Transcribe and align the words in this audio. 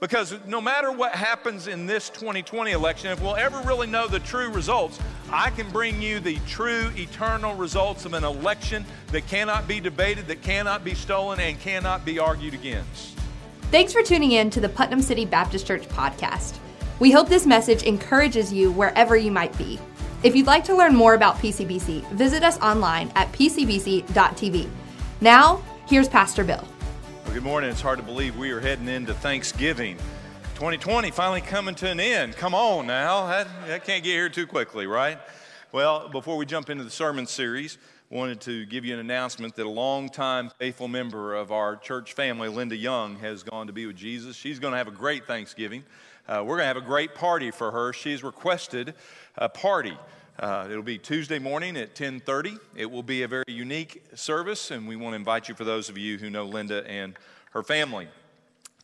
Because 0.00 0.36
no 0.46 0.60
matter 0.60 0.92
what 0.92 1.12
happens 1.12 1.66
in 1.66 1.86
this 1.86 2.08
2020 2.10 2.70
election, 2.70 3.10
if 3.10 3.20
we'll 3.20 3.34
ever 3.34 3.58
really 3.62 3.88
know 3.88 4.06
the 4.06 4.20
true 4.20 4.48
results, 4.48 5.00
I 5.30 5.50
can 5.50 5.68
bring 5.70 6.00
you 6.00 6.20
the 6.20 6.38
true 6.46 6.90
eternal 6.96 7.54
results 7.54 8.04
of 8.04 8.14
an 8.14 8.22
election 8.22 8.84
that 9.08 9.26
cannot 9.26 9.66
be 9.66 9.80
debated, 9.80 10.28
that 10.28 10.40
cannot 10.40 10.84
be 10.84 10.94
stolen, 10.94 11.40
and 11.40 11.58
cannot 11.58 12.04
be 12.04 12.20
argued 12.20 12.54
against. 12.54 13.18
Thanks 13.72 13.92
for 13.92 14.02
tuning 14.02 14.32
in 14.32 14.50
to 14.50 14.60
the 14.60 14.68
Putnam 14.68 15.02
City 15.02 15.24
Baptist 15.24 15.66
Church 15.66 15.88
podcast. 15.88 16.58
We 17.00 17.10
hope 17.10 17.28
this 17.28 17.44
message 17.44 17.82
encourages 17.82 18.52
you 18.52 18.70
wherever 18.70 19.16
you 19.16 19.32
might 19.32 19.56
be. 19.58 19.80
If 20.22 20.34
you'd 20.36 20.46
like 20.46 20.64
to 20.64 20.76
learn 20.76 20.94
more 20.94 21.14
about 21.14 21.36
PCBC, 21.36 22.08
visit 22.12 22.44
us 22.44 22.58
online 22.60 23.10
at 23.14 23.30
pcbc.tv. 23.32 24.68
Now, 25.20 25.62
here's 25.86 26.08
Pastor 26.08 26.44
Bill. 26.44 26.66
Good 27.38 27.44
morning. 27.44 27.70
It's 27.70 27.80
hard 27.80 28.00
to 28.00 28.04
believe 28.04 28.36
we 28.36 28.50
are 28.50 28.58
heading 28.58 28.88
into 28.88 29.14
Thanksgiving. 29.14 29.96
2020 30.56 31.12
finally 31.12 31.40
coming 31.40 31.76
to 31.76 31.88
an 31.88 32.00
end. 32.00 32.34
Come 32.34 32.52
on 32.52 32.88
now. 32.88 33.28
That, 33.28 33.46
that 33.68 33.84
can't 33.84 34.02
get 34.02 34.10
here 34.10 34.28
too 34.28 34.44
quickly, 34.44 34.88
right? 34.88 35.20
Well, 35.70 36.08
before 36.08 36.36
we 36.36 36.46
jump 36.46 36.68
into 36.68 36.82
the 36.82 36.90
sermon 36.90 37.28
series, 37.28 37.78
wanted 38.10 38.40
to 38.40 38.66
give 38.66 38.84
you 38.84 38.92
an 38.92 38.98
announcement 38.98 39.54
that 39.54 39.66
a 39.66 39.70
longtime 39.70 40.50
faithful 40.58 40.88
member 40.88 41.36
of 41.36 41.52
our 41.52 41.76
church 41.76 42.12
family, 42.12 42.48
Linda 42.48 42.74
Young, 42.74 43.14
has 43.20 43.44
gone 43.44 43.68
to 43.68 43.72
be 43.72 43.86
with 43.86 43.94
Jesus. 43.94 44.34
She's 44.34 44.58
going 44.58 44.72
to 44.72 44.78
have 44.78 44.88
a 44.88 44.90
great 44.90 45.24
Thanksgiving. 45.24 45.84
Uh, 46.26 46.42
we're 46.44 46.56
going 46.56 46.64
to 46.64 46.74
have 46.74 46.76
a 46.76 46.80
great 46.80 47.14
party 47.14 47.52
for 47.52 47.70
her. 47.70 47.92
She's 47.92 48.24
requested 48.24 48.94
a 49.36 49.48
party. 49.48 49.96
Uh, 50.38 50.68
it'll 50.70 50.84
be 50.84 50.98
Tuesday 50.98 51.40
morning 51.40 51.76
at 51.76 51.96
10:30. 51.96 52.60
It 52.76 52.88
will 52.88 53.02
be 53.02 53.22
a 53.22 53.28
very 53.28 53.42
unique 53.48 54.04
service, 54.14 54.70
and 54.70 54.86
we 54.86 54.94
want 54.94 55.14
to 55.14 55.16
invite 55.16 55.48
you 55.48 55.54
for 55.56 55.64
those 55.64 55.88
of 55.88 55.98
you 55.98 56.16
who 56.16 56.30
know 56.30 56.44
Linda 56.44 56.86
and 56.88 57.16
her 57.50 57.64
family. 57.64 58.06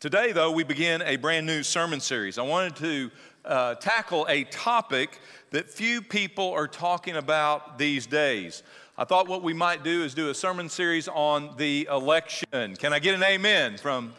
Today, 0.01 0.33
though, 0.33 0.51
we 0.51 0.65
begin 0.65 1.01
a 1.03 1.15
brand 1.15 1.47
new 1.47 1.63
sermon 1.63 2.01
series. 2.01 2.39
I 2.39 2.43
wanted 2.43 2.75
to 2.77 3.11
uh, 3.45 3.75
tackle 3.77 4.27
a 4.29 4.43
topic 4.45 5.21
that 5.53 5.71
few 5.71 6.03
people 6.03 6.51
are 6.51 6.67
talking 6.67 7.15
about 7.15 7.79
these 7.79 8.05
days. 8.07 8.65
I 8.99 9.05
thought 9.05 9.29
what 9.29 9.45
we 9.45 9.55
might 9.55 9.85
do 9.85 10.03
is 10.03 10.13
do 10.13 10.31
a 10.31 10.35
sermon 10.35 10.69
series 10.69 11.07
on 11.07 11.57
the 11.57 11.87
election. 11.89 12.75
Can 12.75 12.93
I 12.93 12.99
get 12.99 13.15
an 13.15 13.23
amen 13.23 13.77
from 13.79 14.13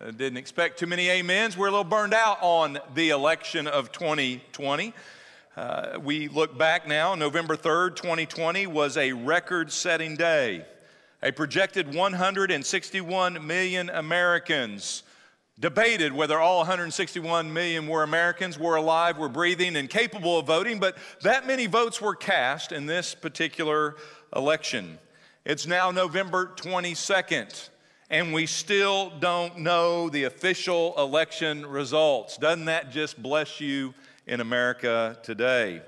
uh, 0.00 0.10
didn't 0.10 0.38
expect 0.38 0.80
too 0.80 0.88
many 0.88 1.08
amens. 1.08 1.56
We're 1.56 1.68
a 1.68 1.70
little 1.70 1.84
burned 1.84 2.14
out 2.14 2.38
on 2.40 2.80
the 2.94 3.10
election 3.10 3.68
of 3.68 3.92
2020. 3.92 4.92
Uh, 5.54 5.98
we 6.02 6.28
look 6.28 6.56
back 6.56 6.88
now, 6.88 7.14
November 7.14 7.56
3rd, 7.56 7.96
2020 7.96 8.66
was 8.66 8.96
a 8.96 9.12
record 9.12 9.70
setting 9.70 10.16
day. 10.16 10.64
A 11.22 11.30
projected 11.30 11.94
161 11.94 13.46
million 13.46 13.90
Americans 13.90 15.02
debated 15.60 16.14
whether 16.14 16.40
all 16.40 16.58
161 16.58 17.52
million 17.52 17.86
were 17.86 18.02
Americans, 18.02 18.58
were 18.58 18.76
alive, 18.76 19.18
were 19.18 19.28
breathing, 19.28 19.76
and 19.76 19.90
capable 19.90 20.38
of 20.38 20.46
voting, 20.46 20.80
but 20.80 20.96
that 21.20 21.46
many 21.46 21.66
votes 21.66 22.00
were 22.00 22.14
cast 22.14 22.72
in 22.72 22.86
this 22.86 23.14
particular 23.14 23.96
election. 24.34 24.98
It's 25.44 25.66
now 25.66 25.90
November 25.90 26.52
22nd 26.56 27.68
and 28.08 28.32
we 28.32 28.44
still 28.44 29.10
don't 29.20 29.58
know 29.58 30.10
the 30.10 30.24
official 30.24 30.94
election 30.98 31.64
results. 31.64 32.36
Doesn't 32.36 32.66
that 32.66 32.90
just 32.90 33.20
bless 33.22 33.58
you 33.58 33.94
in 34.26 34.40
America 34.40 35.18
today? 35.22 35.82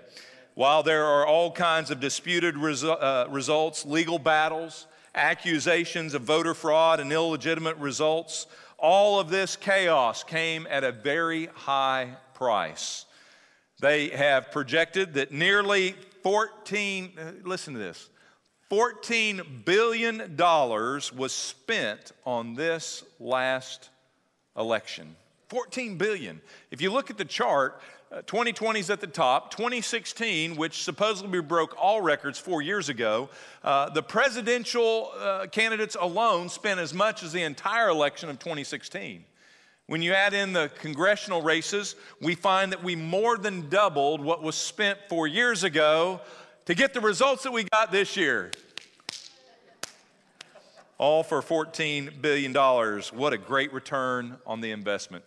While 0.54 0.82
there 0.82 1.04
are 1.04 1.26
all 1.26 1.50
kinds 1.50 1.90
of 1.90 2.00
disputed 2.00 2.54
resu- 2.54 2.96
uh, 3.00 3.26
results, 3.28 3.84
legal 3.84 4.18
battles, 4.18 4.86
accusations 5.14 6.14
of 6.14 6.22
voter 6.22 6.54
fraud, 6.54 7.00
and 7.00 7.12
illegitimate 7.12 7.76
results, 7.78 8.46
all 8.78 9.18
of 9.18 9.30
this 9.30 9.56
chaos 9.56 10.22
came 10.22 10.66
at 10.68 10.84
a 10.84 10.92
very 10.92 11.46
high 11.54 12.16
price. 12.34 13.06
They 13.80 14.08
have 14.08 14.50
projected 14.50 15.14
that 15.14 15.32
nearly 15.32 15.94
14, 16.22 17.12
uh, 17.18 17.32
listen 17.44 17.74
to 17.74 17.80
this, 17.80 18.08
$14 18.70 19.64
billion 19.64 20.36
was 20.36 21.32
spent 21.32 22.12
on 22.24 22.54
this 22.54 23.04
last 23.20 23.90
election. 24.56 25.14
14 25.48 25.96
billion. 25.96 26.40
If 26.70 26.80
you 26.80 26.90
look 26.90 27.10
at 27.10 27.18
the 27.18 27.24
chart, 27.24 27.80
uh, 28.14 28.22
2020 28.22 28.78
is 28.78 28.90
at 28.90 29.00
the 29.00 29.08
top. 29.08 29.50
2016, 29.50 30.54
which 30.54 30.84
supposedly 30.84 31.40
broke 31.40 31.74
all 31.76 32.00
records 32.00 32.38
four 32.38 32.62
years 32.62 32.88
ago, 32.88 33.28
uh, 33.64 33.90
the 33.90 34.02
presidential 34.02 35.10
uh, 35.18 35.46
candidates 35.50 35.96
alone 35.98 36.48
spent 36.48 36.78
as 36.78 36.94
much 36.94 37.24
as 37.24 37.32
the 37.32 37.42
entire 37.42 37.88
election 37.88 38.28
of 38.28 38.38
2016. 38.38 39.24
When 39.86 40.00
you 40.00 40.12
add 40.12 40.32
in 40.32 40.52
the 40.52 40.70
congressional 40.78 41.42
races, 41.42 41.96
we 42.20 42.36
find 42.36 42.70
that 42.70 42.84
we 42.84 42.94
more 42.94 43.36
than 43.36 43.68
doubled 43.68 44.20
what 44.20 44.42
was 44.42 44.54
spent 44.54 44.98
four 45.08 45.26
years 45.26 45.64
ago 45.64 46.20
to 46.66 46.74
get 46.74 46.94
the 46.94 47.00
results 47.00 47.42
that 47.42 47.52
we 47.52 47.64
got 47.64 47.90
this 47.90 48.16
year. 48.16 48.52
All 50.98 51.24
for 51.24 51.42
$14 51.42 52.22
billion. 52.22 52.54
What 52.54 53.32
a 53.32 53.38
great 53.38 53.72
return 53.72 54.36
on 54.46 54.60
the 54.60 54.70
investment. 54.70 55.24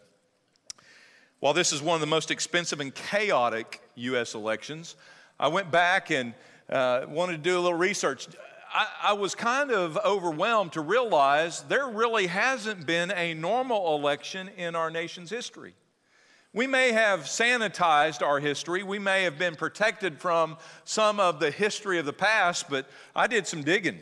While 1.39 1.53
this 1.53 1.71
is 1.71 1.83
one 1.83 1.93
of 1.93 2.01
the 2.01 2.07
most 2.07 2.31
expensive 2.31 2.79
and 2.79 2.93
chaotic 2.93 3.79
U.S. 3.93 4.33
elections, 4.33 4.95
I 5.39 5.49
went 5.49 5.69
back 5.69 6.09
and 6.09 6.33
uh, 6.67 7.05
wanted 7.07 7.33
to 7.33 7.37
do 7.37 7.59
a 7.59 7.61
little 7.61 7.77
research. 7.77 8.27
I, 8.73 8.87
I, 9.09 9.13
was 9.13 9.35
kind 9.35 9.69
of 9.69 9.97
overwhelmed 10.03 10.73
to 10.73 10.81
realize 10.81 11.61
there 11.63 11.87
really 11.87 12.25
hasn't 12.25 12.87
been 12.87 13.11
a 13.11 13.35
normal 13.35 13.95
election 13.95 14.49
in 14.57 14.75
our 14.75 14.89
nation's 14.89 15.29
history. 15.29 15.75
We 16.53 16.65
may 16.65 16.91
have 16.91 17.21
sanitized 17.21 18.23
our 18.23 18.39
history. 18.39 18.81
We 18.81 18.97
may 18.97 19.21
have 19.23 19.37
been 19.37 19.55
protected 19.55 20.19
from 20.19 20.57
some 20.85 21.19
of 21.19 21.39
the 21.39 21.51
history 21.51 21.99
of 21.99 22.07
the 22.07 22.13
past, 22.13 22.67
but 22.67 22.89
I 23.15 23.27
did 23.27 23.45
some 23.45 23.61
digging. 23.61 23.99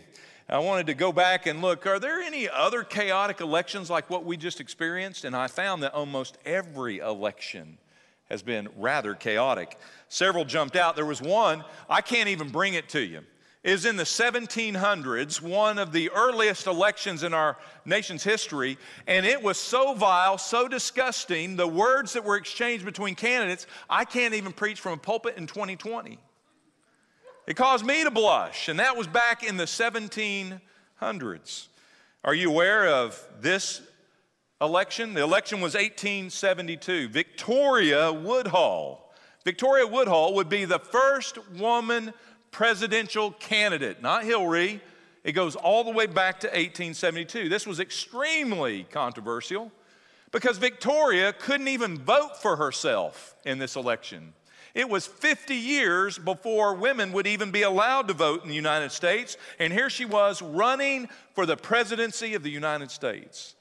I 0.48 0.60
wanted 0.60 0.86
to 0.88 0.94
go 0.94 1.12
back 1.12 1.48
and 1.48 1.62
look 1.62 1.88
are 1.88 2.00
there 2.00 2.22
any 2.22 2.48
other 2.48 2.84
chaotic 2.84 3.42
elections 3.42 3.90
like 3.90 4.10
what 4.10 4.26
we 4.26 4.38
just 4.38 4.60
experienced? 4.60 5.26
And 5.26 5.36
I 5.36 5.48
found 5.48 5.82
that 5.84 5.94
almost 5.94 6.38
every 6.46 7.00
election 7.00 7.80
has 8.30 8.44
been 8.44 8.70
rather 8.78 9.16
chaotic. 9.16 9.78
Several 10.08 10.46
jumped 10.46 10.76
out. 10.76 10.96
There 10.96 11.06
was 11.06 11.22
one, 11.22 11.64
I 11.90 12.02
can't 12.02 12.30
even 12.30 12.50
bring 12.50 12.76
it 12.76 12.90
to 12.90 13.02
you. 13.02 13.22
Is 13.64 13.86
in 13.86 13.96
the 13.96 14.04
1700s, 14.04 15.42
one 15.42 15.80
of 15.80 15.92
the 15.92 16.12
earliest 16.12 16.68
elections 16.68 17.24
in 17.24 17.34
our 17.34 17.58
nation's 17.84 18.24
history, 18.24 18.78
and 19.08 19.26
it 19.26 19.42
was 19.42 19.58
so 19.58 19.96
vile, 19.96 20.38
so 20.38 20.68
disgusting, 20.68 21.56
the 21.56 21.68
words 21.68 22.14
that 22.14 22.24
were 22.24 22.36
exchanged 22.36 22.86
between 22.86 23.16
candidates, 23.16 23.66
I 23.90 24.06
can't 24.06 24.36
even 24.36 24.52
preach 24.52 24.80
from 24.80 24.94
a 24.94 24.98
pulpit 24.98 25.38
in 25.38 25.48
2020. 25.48 26.20
It 27.48 27.56
caused 27.56 27.86
me 27.86 28.04
to 28.04 28.12
blush, 28.12 28.70
and 28.70 28.80
that 28.80 28.98
was 28.98 29.08
back 29.08 29.44
in 29.44 29.58
the 29.58 29.66
1700s. 29.66 31.68
Are 32.24 32.34
you 32.34 32.50
aware 32.50 32.88
of 32.88 33.24
this 33.40 33.82
election? 34.60 35.14
The 35.14 35.22
election 35.22 35.62
was 35.62 35.76
1872. 35.76 37.10
Victoria 37.10 38.12
Woodhull. 38.12 39.14
Victoria 39.44 39.86
Woodhull 39.86 40.34
would 40.34 40.50
be 40.50 40.66
the 40.66 40.80
first 40.80 41.38
woman 41.52 42.14
presidential 42.50 43.32
candidate, 43.32 44.02
not 44.02 44.24
Hillary. 44.24 44.82
It 45.24 45.34
goes 45.34 45.56
all 45.56 45.84
the 45.84 45.92
way 45.92 46.08
back 46.08 46.40
to 46.40 46.48
1872. 46.48 47.48
This 47.48 47.68
was 47.68 47.80
extremely 47.80 48.86
controversial 48.86 49.72
because 50.32 50.58
Victoria 50.58 51.32
couldn't 51.32 51.68
even 51.68 51.98
vote 51.98 52.42
for 52.42 52.56
herself 52.56 53.36
in 53.46 53.60
this 53.60 53.76
election. 53.76 54.34
It 54.76 54.90
was 54.90 55.08
50 55.08 55.56
years 55.56 56.18
before 56.18 56.76
women 56.76 57.14
would 57.14 57.26
even 57.26 57.50
be 57.50 57.64
allowed 57.64 58.10
to 58.10 58.14
vote 58.14 58.44
in 58.44 58.50
the 58.50 58.56
United 58.56 58.92
States, 58.92 59.38
and 59.58 59.72
here 59.72 59.90
she 59.90 60.04
was 60.04 60.42
running 60.42 61.08
for 61.34 61.46
the 61.46 61.56
presidency 61.56 62.36
of 62.36 62.44
the 62.44 62.52
United 62.52 62.92
States. 62.92 63.56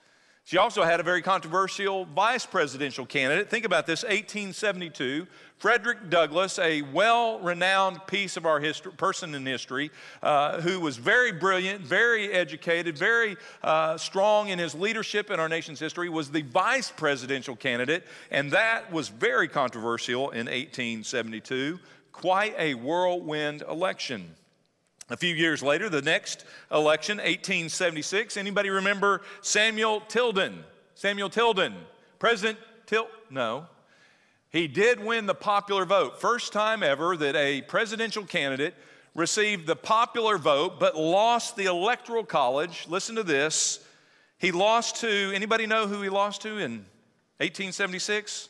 She 0.46 0.58
also 0.58 0.82
had 0.82 1.00
a 1.00 1.02
very 1.02 1.22
controversial 1.22 2.04
vice 2.04 2.44
presidential 2.44 3.06
candidate. 3.06 3.48
Think 3.48 3.64
about 3.64 3.86
this 3.86 4.02
1872, 4.02 5.26
Frederick 5.56 6.10
Douglass, 6.10 6.58
a 6.58 6.82
well 6.82 7.38
renowned 7.40 8.06
piece 8.06 8.36
of 8.36 8.44
our 8.44 8.60
history, 8.60 8.92
person 8.92 9.34
in 9.34 9.46
history, 9.46 9.90
uh, 10.22 10.60
who 10.60 10.80
was 10.80 10.98
very 10.98 11.32
brilliant, 11.32 11.80
very 11.80 12.30
educated, 12.30 12.98
very 12.98 13.38
uh, 13.62 13.96
strong 13.96 14.48
in 14.48 14.58
his 14.58 14.74
leadership 14.74 15.30
in 15.30 15.40
our 15.40 15.48
nation's 15.48 15.80
history, 15.80 16.10
was 16.10 16.30
the 16.30 16.42
vice 16.42 16.90
presidential 16.90 17.56
candidate, 17.56 18.04
and 18.30 18.50
that 18.50 18.92
was 18.92 19.08
very 19.08 19.48
controversial 19.48 20.28
in 20.28 20.44
1872. 20.44 21.80
Quite 22.12 22.54
a 22.58 22.74
whirlwind 22.74 23.62
election. 23.62 24.34
A 25.14 25.16
few 25.16 25.32
years 25.32 25.62
later, 25.62 25.88
the 25.88 26.02
next 26.02 26.44
election, 26.72 27.18
1876, 27.18 28.36
anybody 28.36 28.68
remember 28.68 29.22
Samuel 29.42 30.00
Tilden? 30.00 30.64
Samuel 30.96 31.30
Tilden, 31.30 31.72
President 32.18 32.58
Til? 32.86 33.06
No. 33.30 33.66
He 34.50 34.66
did 34.66 34.98
win 34.98 35.26
the 35.26 35.34
popular 35.36 35.84
vote. 35.84 36.20
First 36.20 36.52
time 36.52 36.82
ever 36.82 37.16
that 37.16 37.36
a 37.36 37.62
presidential 37.62 38.24
candidate 38.24 38.74
received 39.14 39.68
the 39.68 39.76
popular 39.76 40.36
vote 40.36 40.80
but 40.80 40.96
lost 40.96 41.54
the 41.54 41.66
electoral 41.66 42.24
college. 42.24 42.86
Listen 42.88 43.14
to 43.14 43.22
this. 43.22 43.78
He 44.38 44.50
lost 44.50 44.96
to 45.02 45.30
anybody 45.32 45.66
know 45.66 45.86
who 45.86 46.02
he 46.02 46.08
lost 46.08 46.42
to 46.42 46.58
in 46.58 46.86
1876? 47.38 48.48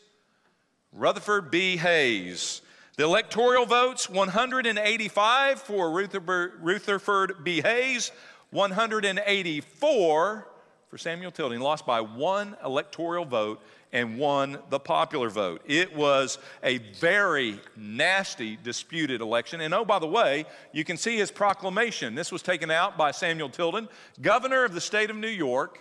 Rutherford 0.95 1.51
B. 1.51 1.77
Hayes. 1.77 2.63
The 2.97 3.03
electoral 3.03 3.67
votes 3.67 4.09
185 4.09 5.61
for 5.61 5.91
Rutherford 5.91 7.43
B. 7.43 7.61
Hayes, 7.61 8.13
184 8.51 10.49
for 10.89 10.99
Samuel 10.99 11.33
Tilden. 11.33 11.61
Lost 11.61 11.85
by 11.87 12.01
one 12.01 12.57
electoral 12.65 13.25
vote 13.25 13.61
and 13.93 14.17
won 14.17 14.59
the 14.71 14.79
popular 14.79 15.29
vote. 15.29 15.63
It 15.67 15.97
was 15.97 16.39
a 16.63 16.79
very 17.01 17.59
nasty, 17.77 18.57
disputed 18.63 19.21
election. 19.21 19.61
And 19.61 19.75
oh, 19.75 19.85
by 19.85 19.99
the 19.99 20.07
way, 20.07 20.45
you 20.71 20.85
can 20.85 20.97
see 20.97 21.17
his 21.17 21.33
proclamation. 21.33 22.15
This 22.15 22.31
was 22.31 22.43
taken 22.43 22.71
out 22.71 22.97
by 22.97 23.11
Samuel 23.11 23.49
Tilden, 23.49 23.89
governor 24.23 24.65
of 24.65 24.73
the 24.73 24.81
state 24.81 25.11
of 25.11 25.17
New 25.17 25.27
York. 25.27 25.81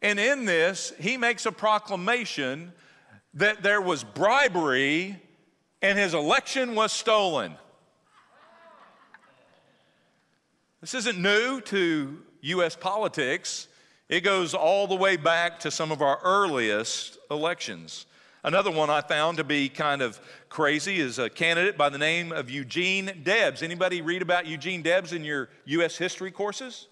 And 0.00 0.18
in 0.18 0.46
this, 0.46 0.94
he 0.98 1.18
makes 1.18 1.44
a 1.44 1.52
proclamation 1.52 2.72
that 3.34 3.62
there 3.62 3.82
was 3.82 4.02
bribery 4.04 5.20
and 5.82 5.98
his 5.98 6.14
election 6.14 6.74
was 6.74 6.92
stolen. 6.92 7.54
This 10.80 10.94
isn't 10.94 11.18
new 11.20 11.60
to 11.62 12.22
U.S. 12.42 12.76
politics. 12.76 13.68
It 14.08 14.20
goes 14.20 14.54
all 14.54 14.86
the 14.86 14.94
way 14.94 15.16
back 15.16 15.60
to 15.60 15.70
some 15.70 15.90
of 15.90 16.00
our 16.00 16.20
earliest 16.22 17.18
elections. 17.30 18.06
Another 18.44 18.70
one 18.70 18.90
I 18.90 19.00
found 19.00 19.38
to 19.38 19.44
be 19.44 19.68
kind 19.68 20.00
of 20.00 20.20
crazy 20.48 21.00
is 21.00 21.18
a 21.18 21.28
candidate 21.28 21.76
by 21.76 21.88
the 21.88 21.98
name 21.98 22.30
of 22.30 22.48
Eugene 22.48 23.22
Debs. 23.24 23.62
Anybody 23.62 24.02
read 24.02 24.22
about 24.22 24.46
Eugene 24.46 24.82
Debs 24.82 25.12
in 25.12 25.24
your 25.24 25.48
U.S. 25.64 25.96
history 25.96 26.30
courses? 26.30 26.86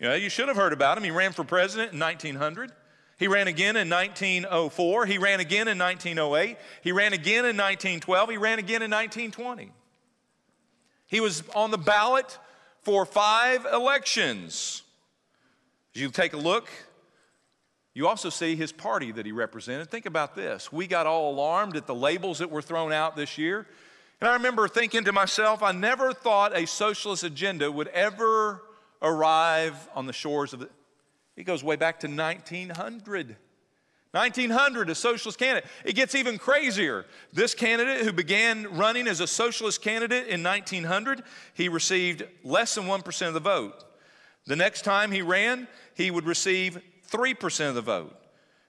You 0.00 0.10
you 0.12 0.30
should 0.30 0.48
have 0.48 0.56
heard 0.56 0.72
about 0.72 0.96
him. 0.96 1.04
He 1.04 1.10
ran 1.10 1.32
for 1.32 1.44
president 1.44 1.92
in 1.92 2.00
1900. 2.00 2.72
He 3.18 3.28
ran 3.28 3.46
again 3.46 3.76
in 3.76 3.88
1904. 3.88 5.06
He 5.06 5.18
ran 5.18 5.40
again 5.40 5.68
in 5.68 5.78
1908. 5.78 6.56
He 6.82 6.92
ran 6.92 7.12
again 7.12 7.44
in 7.44 7.56
1912. 7.56 8.30
He 8.30 8.36
ran 8.36 8.58
again 8.58 8.82
in 8.82 8.90
1920. 8.90 9.70
He 11.06 11.20
was 11.20 11.44
on 11.54 11.70
the 11.70 11.78
ballot 11.78 12.38
for 12.82 13.06
five 13.06 13.66
elections. 13.72 14.82
As 15.94 16.02
you 16.02 16.10
take 16.10 16.32
a 16.32 16.38
look, 16.38 16.68
you 17.94 18.08
also 18.08 18.30
see 18.30 18.56
his 18.56 18.72
party 18.72 19.12
that 19.12 19.24
he 19.24 19.30
represented. 19.30 19.88
Think 19.90 20.06
about 20.06 20.34
this. 20.34 20.72
We 20.72 20.88
got 20.88 21.06
all 21.06 21.32
alarmed 21.32 21.76
at 21.76 21.86
the 21.86 21.94
labels 21.94 22.38
that 22.38 22.50
were 22.50 22.62
thrown 22.62 22.92
out 22.92 23.14
this 23.14 23.38
year. 23.38 23.66
And 24.20 24.28
I 24.28 24.34
remember 24.34 24.66
thinking 24.66 25.04
to 25.04 25.12
myself, 25.12 25.62
I 25.62 25.70
never 25.70 26.12
thought 26.12 26.56
a 26.56 26.66
socialist 26.66 27.22
agenda 27.22 27.70
would 27.70 27.88
ever 27.88 28.62
arrive 29.00 29.88
on 29.94 30.06
the 30.06 30.12
shores 30.12 30.52
of 30.52 30.60
the. 30.60 30.68
It 31.36 31.44
goes 31.44 31.64
way 31.64 31.76
back 31.76 32.00
to 32.00 32.06
1900. 32.06 33.36
1900, 34.12 34.90
a 34.90 34.94
socialist 34.94 35.40
candidate. 35.40 35.68
It 35.84 35.94
gets 35.94 36.14
even 36.14 36.38
crazier. 36.38 37.04
This 37.32 37.52
candidate, 37.52 38.04
who 38.04 38.12
began 38.12 38.76
running 38.76 39.08
as 39.08 39.18
a 39.18 39.26
socialist 39.26 39.82
candidate 39.82 40.28
in 40.28 40.40
1900, 40.40 41.24
he 41.54 41.68
received 41.68 42.22
less 42.44 42.76
than 42.76 42.84
1% 42.84 43.28
of 43.28 43.34
the 43.34 43.40
vote. 43.40 43.84
The 44.46 44.54
next 44.54 44.82
time 44.82 45.10
he 45.10 45.22
ran, 45.22 45.66
he 45.94 46.12
would 46.12 46.26
receive 46.26 46.80
3% 47.10 47.68
of 47.68 47.74
the 47.74 47.82
vote. 47.82 48.16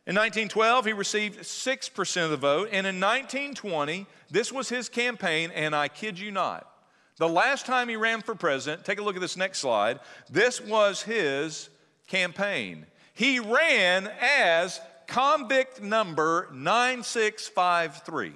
In 0.07 0.15
1912, 0.15 0.85
he 0.85 0.93
received 0.93 1.39
6% 1.39 2.23
of 2.23 2.31
the 2.31 2.37
vote. 2.37 2.69
And 2.71 2.87
in 2.87 2.99
1920, 2.99 4.07
this 4.31 4.51
was 4.51 4.69
his 4.69 4.89
campaign, 4.89 5.51
and 5.53 5.75
I 5.75 5.89
kid 5.89 6.17
you 6.17 6.31
not. 6.31 6.67
The 7.17 7.29
last 7.29 7.67
time 7.67 7.87
he 7.87 7.95
ran 7.95 8.21
for 8.21 8.33
president, 8.33 8.83
take 8.83 8.99
a 8.99 9.03
look 9.03 9.15
at 9.15 9.21
this 9.21 9.37
next 9.37 9.59
slide. 9.59 9.99
This 10.29 10.59
was 10.59 11.03
his 11.03 11.69
campaign. 12.07 12.85
He 13.13 13.39
ran 13.39 14.09
as 14.21 14.79
convict 15.07 15.81
number 15.81 16.49
9653. 16.53 18.33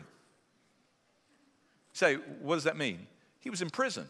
Say, 1.93 2.15
what 2.41 2.55
does 2.55 2.63
that 2.63 2.77
mean? 2.77 3.07
He 3.39 3.49
was 3.49 3.61
in 3.61 3.69
prison. 3.69 4.07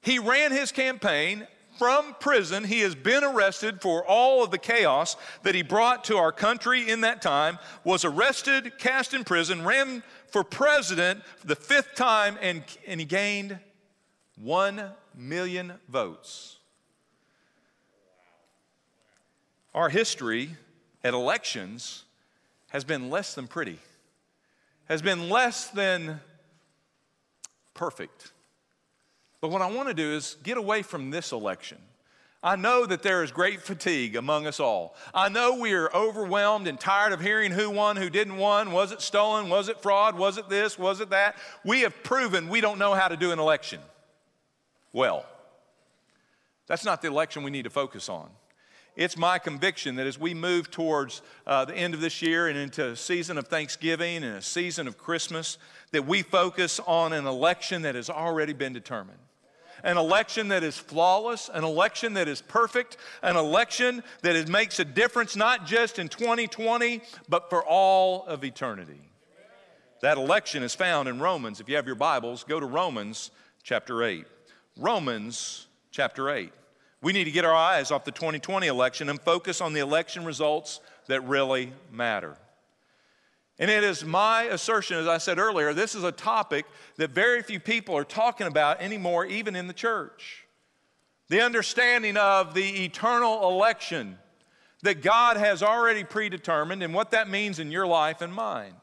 He 0.00 0.18
ran 0.18 0.50
his 0.50 0.72
campaign 0.72 1.46
from 1.78 2.16
prison. 2.18 2.64
He 2.64 2.80
has 2.80 2.94
been 2.94 3.22
arrested 3.22 3.80
for 3.80 4.04
all 4.04 4.42
of 4.42 4.50
the 4.50 4.58
chaos 4.58 5.16
that 5.44 5.54
he 5.54 5.62
brought 5.62 6.04
to 6.04 6.16
our 6.16 6.32
country 6.32 6.90
in 6.90 7.02
that 7.02 7.22
time, 7.22 7.58
was 7.84 8.04
arrested, 8.04 8.78
cast 8.78 9.14
in 9.14 9.22
prison, 9.22 9.64
ran 9.64 10.02
for 10.32 10.42
president 10.42 11.22
the 11.44 11.56
fifth 11.56 11.94
time, 11.94 12.36
and, 12.42 12.64
and 12.86 12.98
he 12.98 13.06
gained 13.06 13.58
one 14.36 14.90
million 15.16 15.74
votes. 15.88 16.57
Our 19.78 19.88
history 19.88 20.50
at 21.04 21.14
elections 21.14 22.02
has 22.70 22.82
been 22.82 23.10
less 23.10 23.36
than 23.36 23.46
pretty, 23.46 23.78
has 24.86 25.02
been 25.02 25.28
less 25.28 25.68
than 25.68 26.18
perfect. 27.74 28.32
But 29.40 29.52
what 29.52 29.62
I 29.62 29.70
want 29.70 29.86
to 29.86 29.94
do 29.94 30.16
is 30.16 30.36
get 30.42 30.56
away 30.56 30.82
from 30.82 31.10
this 31.10 31.30
election. 31.30 31.78
I 32.42 32.56
know 32.56 32.86
that 32.86 33.04
there 33.04 33.22
is 33.22 33.30
great 33.30 33.62
fatigue 33.62 34.16
among 34.16 34.48
us 34.48 34.58
all. 34.58 34.96
I 35.14 35.28
know 35.28 35.54
we 35.54 35.74
are 35.74 35.94
overwhelmed 35.94 36.66
and 36.66 36.80
tired 36.80 37.12
of 37.12 37.20
hearing 37.20 37.52
who 37.52 37.70
won, 37.70 37.96
who 37.96 38.10
didn't 38.10 38.36
won. 38.36 38.72
Was 38.72 38.90
it 38.90 39.00
stolen? 39.00 39.48
Was 39.48 39.68
it 39.68 39.80
fraud? 39.80 40.18
Was 40.18 40.38
it 40.38 40.48
this? 40.48 40.76
Was 40.76 41.00
it 41.00 41.10
that? 41.10 41.36
We 41.64 41.82
have 41.82 42.02
proven 42.02 42.48
we 42.48 42.60
don't 42.60 42.80
know 42.80 42.94
how 42.94 43.06
to 43.06 43.16
do 43.16 43.30
an 43.30 43.38
election 43.38 43.78
well. 44.92 45.24
That's 46.66 46.84
not 46.84 47.00
the 47.00 47.06
election 47.06 47.44
we 47.44 47.52
need 47.52 47.62
to 47.62 47.70
focus 47.70 48.08
on. 48.08 48.28
It's 48.98 49.16
my 49.16 49.38
conviction 49.38 49.94
that 49.94 50.08
as 50.08 50.18
we 50.18 50.34
move 50.34 50.72
towards 50.72 51.22
uh, 51.46 51.64
the 51.64 51.76
end 51.76 51.94
of 51.94 52.00
this 52.00 52.20
year 52.20 52.48
and 52.48 52.58
into 52.58 52.84
a 52.84 52.96
season 52.96 53.38
of 53.38 53.46
Thanksgiving 53.46 54.24
and 54.24 54.36
a 54.36 54.42
season 54.42 54.88
of 54.88 54.98
Christmas, 54.98 55.56
that 55.92 56.04
we 56.04 56.22
focus 56.22 56.80
on 56.84 57.12
an 57.12 57.24
election 57.24 57.82
that 57.82 57.94
has 57.94 58.10
already 58.10 58.52
been 58.52 58.72
determined 58.72 59.20
an 59.84 59.96
election 59.96 60.48
that 60.48 60.64
is 60.64 60.76
flawless, 60.76 61.48
an 61.54 61.62
election 61.62 62.14
that 62.14 62.26
is 62.26 62.42
perfect, 62.42 62.96
an 63.22 63.36
election 63.36 64.02
that 64.22 64.34
is, 64.34 64.48
makes 64.48 64.80
a 64.80 64.84
difference 64.84 65.36
not 65.36 65.66
just 65.66 66.00
in 66.00 66.08
2020, 66.08 67.00
but 67.28 67.48
for 67.48 67.64
all 67.64 68.24
of 68.24 68.42
eternity. 68.42 69.00
That 70.00 70.18
election 70.18 70.64
is 70.64 70.74
found 70.74 71.08
in 71.08 71.20
Romans. 71.20 71.60
If 71.60 71.68
you 71.68 71.76
have 71.76 71.86
your 71.86 71.94
Bibles, 71.94 72.42
go 72.42 72.58
to 72.58 72.66
Romans 72.66 73.30
chapter 73.62 74.02
8. 74.02 74.26
Romans 74.76 75.68
chapter 75.92 76.28
8. 76.28 76.52
We 77.00 77.12
need 77.12 77.24
to 77.24 77.30
get 77.30 77.44
our 77.44 77.54
eyes 77.54 77.90
off 77.90 78.04
the 78.04 78.10
2020 78.10 78.66
election 78.66 79.08
and 79.08 79.20
focus 79.20 79.60
on 79.60 79.72
the 79.72 79.80
election 79.80 80.24
results 80.24 80.80
that 81.06 81.20
really 81.22 81.72
matter. 81.92 82.36
And 83.58 83.70
it 83.70 83.82
is 83.82 84.04
my 84.04 84.44
assertion, 84.44 84.98
as 84.98 85.08
I 85.08 85.18
said 85.18 85.38
earlier, 85.38 85.74
this 85.74 85.94
is 85.94 86.04
a 86.04 86.12
topic 86.12 86.64
that 86.96 87.10
very 87.10 87.42
few 87.42 87.58
people 87.58 87.96
are 87.96 88.04
talking 88.04 88.46
about 88.46 88.80
anymore, 88.80 89.26
even 89.26 89.56
in 89.56 89.66
the 89.66 89.72
church. 89.72 90.46
The 91.28 91.40
understanding 91.40 92.16
of 92.16 92.54
the 92.54 92.84
eternal 92.84 93.48
election 93.48 94.18
that 94.82 95.02
God 95.02 95.36
has 95.36 95.62
already 95.62 96.04
predetermined 96.04 96.82
and 96.82 96.94
what 96.94 97.10
that 97.10 97.28
means 97.28 97.58
in 97.58 97.72
your 97.72 97.86
life 97.86 98.20
and 98.22 98.32
mine. 98.32 98.74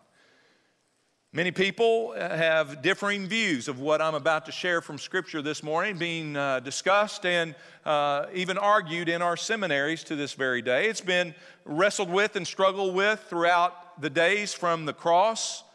Many 1.36 1.52
people 1.52 2.14
have 2.14 2.82
differing 2.82 3.28
views 3.28 3.68
of 3.68 3.82
what 3.82 4.02
I'm 4.02 4.16
about 4.16 4.46
to 4.46 4.54
share 4.54 4.80
from 4.80 4.98
Scripture 4.98 5.42
this 5.42 5.64
morning, 5.64 5.98
being 5.98 6.38
uh, 6.38 6.62
discussed 6.62 7.26
and 7.26 7.56
uh, 7.86 8.28
even 8.34 8.58
argued 8.58 9.10
in 9.10 9.22
our 9.22 9.36
seminaries 9.36 10.06
to 10.06 10.16
this 10.16 10.32
very 10.32 10.62
day. 10.62 10.88
It's 10.88 11.02
been 11.02 11.36
wrestled 11.66 12.10
with 12.10 12.38
and 12.38 12.48
struggled 12.48 12.96
with 12.96 13.20
throughout 13.30 14.02
the 14.02 14.10
days 14.10 14.54
from 14.54 14.86
the 14.86 14.94
cross 14.94 15.66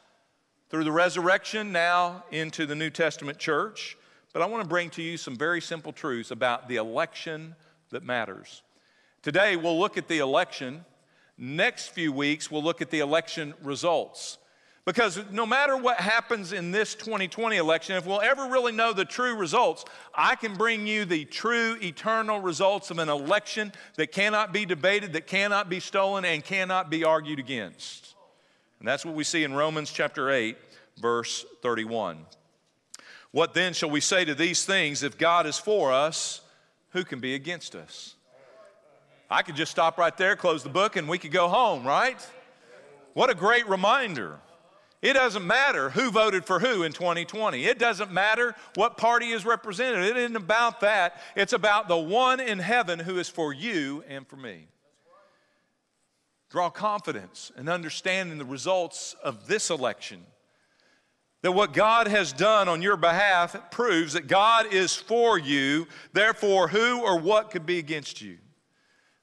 through 0.71 0.85
the 0.85 0.93
resurrection 0.93 1.73
now 1.73 2.25
into 2.31 2.65
the 2.65 2.75
New 2.75 2.89
Testament 2.89 3.37
church. 3.37 3.99
But 4.33 4.41
I 4.41 4.47
want 4.47 4.63
to 4.63 4.69
bring 4.69 4.89
to 4.89 5.03
you 5.03 5.19
some 5.19 5.37
very 5.37 5.61
simple 5.61 5.93
truths 5.93 6.31
about 6.31 6.69
the 6.69 6.77
election 6.77 7.55
that 7.91 8.03
matters. 8.03 8.63
Today, 9.21 9.57
we'll 9.57 9.79
look 9.79 9.99
at 9.99 10.09
the 10.09 10.21
election. 10.21 10.87
Next 11.37 11.89
few 11.89 12.15
weeks, 12.15 12.51
we'll 12.51 12.63
look 12.63 12.81
at 12.81 12.89
the 12.89 13.01
election 13.01 13.53
results. 13.63 14.39
Because 14.91 15.21
no 15.31 15.47
matter 15.47 15.77
what 15.77 16.01
happens 16.01 16.53
in 16.53 16.73
this 16.73 16.97
2020 16.97 17.57
election, 17.59 17.95
if 17.95 18.05
we'll 18.05 18.21
ever 18.21 18.49
really 18.49 18.73
know 18.73 18.93
the 18.93 19.05
true 19.05 19.37
results, 19.37 19.85
I 20.13 20.35
can 20.35 20.57
bring 20.57 20.85
you 20.85 21.05
the 21.05 21.27
true 21.27 21.77
eternal 21.81 22.41
results 22.41 22.91
of 22.91 22.99
an 22.99 23.09
election 23.09 23.73
that 23.95 24.11
cannot 24.11 24.53
be 24.53 24.67
debated, 24.67 25.13
that 25.13 25.29
cannot 25.29 25.71
be 25.71 25.79
stolen, 25.79 26.25
and 26.25 26.45
cannot 26.45 26.91
be 26.91 27.05
argued 27.05 27.39
against. 27.39 28.17
And 28.81 28.89
that's 28.89 29.05
what 29.05 29.15
we 29.15 29.23
see 29.23 29.45
in 29.45 29.55
Romans 29.55 29.93
chapter 29.93 30.29
8, 30.29 30.57
verse 31.01 31.47
31. 31.63 32.27
What 33.31 33.55
then 33.55 33.75
shall 33.75 33.91
we 33.91 34.01
say 34.01 34.25
to 34.25 34.35
these 34.35 34.65
things? 34.65 35.05
If 35.05 35.17
God 35.17 35.47
is 35.47 35.57
for 35.57 35.93
us, 35.93 36.41
who 36.95 37.05
can 37.05 37.21
be 37.21 37.37
against 37.37 37.77
us? 37.77 38.17
I 39.31 39.43
could 39.43 39.55
just 39.55 39.71
stop 39.71 39.99
right 39.99 40.17
there, 40.17 40.35
close 40.35 40.65
the 40.65 40.69
book, 40.69 40.97
and 40.97 41.09
we 41.09 41.19
could 41.19 41.31
go 41.31 41.47
home, 41.47 41.87
right? 41.87 42.21
What 43.15 43.31
a 43.31 43.37
great 43.37 43.69
reminder. 43.69 44.41
It 45.03 45.15
doesn't 45.15 45.47
matter 45.47 45.89
who 45.91 46.11
voted 46.11 46.45
for 46.45 46.61
who 46.61 46.83
in 46.83 46.93
2020. 46.93 47.65
It 47.65 47.79
doesn't 47.79 48.13
matter 48.13 48.55
what 48.75 48.99
party 48.99 49.31
is 49.31 49.47
represented. 49.47 50.05
It 50.05 50.17
isn't 50.19 50.37
about 50.37 50.81
that. 50.81 51.21
It's 51.35 51.55
about 51.55 51.89
the 51.89 51.97
one 51.97 52.39
in 52.39 52.59
heaven 52.59 52.99
who 52.99 53.19
is 53.19 53.29
for 53.29 53.53
you 53.53 54.05
and 54.09 54.27
for 54.27 54.37
me. 54.37 54.69
draw 56.51 56.69
confidence 56.69 57.53
and 57.57 57.69
understanding 57.69 58.37
the 58.37 58.45
results 58.45 59.15
of 59.23 59.47
this 59.47 59.71
election. 59.71 60.27
That 61.43 61.53
what 61.53 61.73
God 61.73 62.07
has 62.07 62.33
done 62.35 62.69
on 62.69 62.83
your 62.83 62.99
behalf 62.99 63.71
proves 63.71 64.13
that 64.13 64.27
God 64.27 64.75
is 64.75 64.95
for 64.95 65.39
you, 65.39 65.87
therefore, 66.13 66.69
who 66.69 67.01
or 67.01 67.19
what 67.19 67.51
could 67.51 67.65
be 67.65 67.79
against 67.79 68.21
you? 68.21 68.37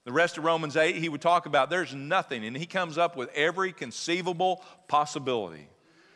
The 0.08 0.14
rest 0.14 0.38
of 0.38 0.44
Romans 0.44 0.74
8, 0.74 0.96
he 0.96 1.10
would 1.10 1.20
talk 1.20 1.44
about 1.44 1.68
there's 1.68 1.94
nothing, 1.94 2.42
and 2.46 2.56
he 2.56 2.64
comes 2.64 2.96
up 2.96 3.14
with 3.14 3.28
every 3.34 3.74
conceivable 3.74 4.64
possibility. 4.88 5.68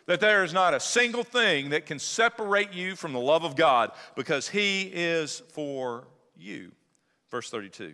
That 0.07 0.19
there 0.19 0.45
is 0.45 0.55
not 0.55 0.73
a 0.73 0.81
single 0.81 1.25
thing 1.25 1.69
that 1.69 1.85
can 1.85 1.99
separate 1.99 2.73
you 2.73 2.97
from 2.97 3.13
the 3.13 3.21
love 3.21 3.45
of 3.45 3.55
God 3.55 3.93
because 4.17 4.49
he 4.49 4.85
is 4.85 5.43
for 5.51 6.09
you. 6.39 6.73
Verse 7.31 7.51
32 7.51 7.93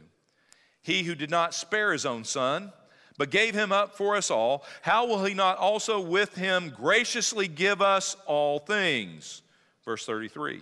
He 0.82 1.02
who 1.02 1.16
did 1.16 1.30
not 1.30 1.52
spare 1.52 1.90
his 1.90 2.06
own 2.06 2.22
son, 2.22 2.72
but 3.16 3.30
gave 3.30 3.56
him 3.56 3.72
up 3.72 3.96
for 3.96 4.14
us 4.14 4.30
all, 4.30 4.62
how 4.82 5.04
will 5.04 5.24
he 5.24 5.34
not 5.34 5.58
also 5.58 5.98
with 5.98 6.36
him 6.36 6.72
graciously 6.76 7.48
give 7.48 7.82
us 7.82 8.16
all 8.24 8.60
things? 8.60 9.42
Verse 9.84 10.06
33 10.06 10.60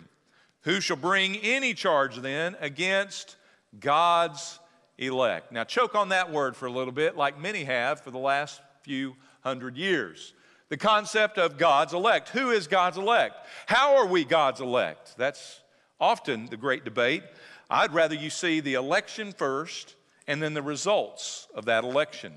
Who 0.62 0.81
shall 0.81 0.97
bring 0.97 1.37
any 1.37 1.75
charge 1.75 2.16
then 2.16 2.57
against 2.59 3.37
God's 3.78 4.61
elect? 4.99 5.53
Now, 5.53 5.65
choke 5.65 5.95
on 5.95 6.11
that 6.11 6.33
word 6.33 6.57
for 6.57 6.67
a 6.67 6.71
little 6.71 6.93
bit, 6.93 7.17
like 7.17 7.38
many 7.38 7.65
have 7.65 8.00
for 8.00 8.11
the 8.11 8.19
last 8.19 8.61
few 8.83 9.17
hundred 9.43 9.76
years. 9.76 10.33
The 10.69 10.76
concept 10.76 11.38
of 11.38 11.59
God's 11.59 11.93
elect. 11.93 12.31
Who 12.31 12.50
is 12.50 12.67
God's 12.67 12.99
elect? 12.99 13.35
How 13.67 13.97
are 13.97 14.07
we 14.07 14.25
God's 14.25 14.61
elect? 14.61 15.17
That's 15.17 15.61
often 16.00 16.47
the 16.47 16.57
great 16.57 16.85
debate. 16.85 17.23
I'd 17.71 17.93
rather 17.93 18.15
you 18.15 18.31
see 18.31 18.61
the 18.61 18.75
election 18.75 19.33
first 19.33 19.95
and 20.26 20.43
then 20.43 20.55
the 20.55 20.62
results 20.62 21.47
of 21.55 21.67
that 21.67 21.85
election. 21.85 22.33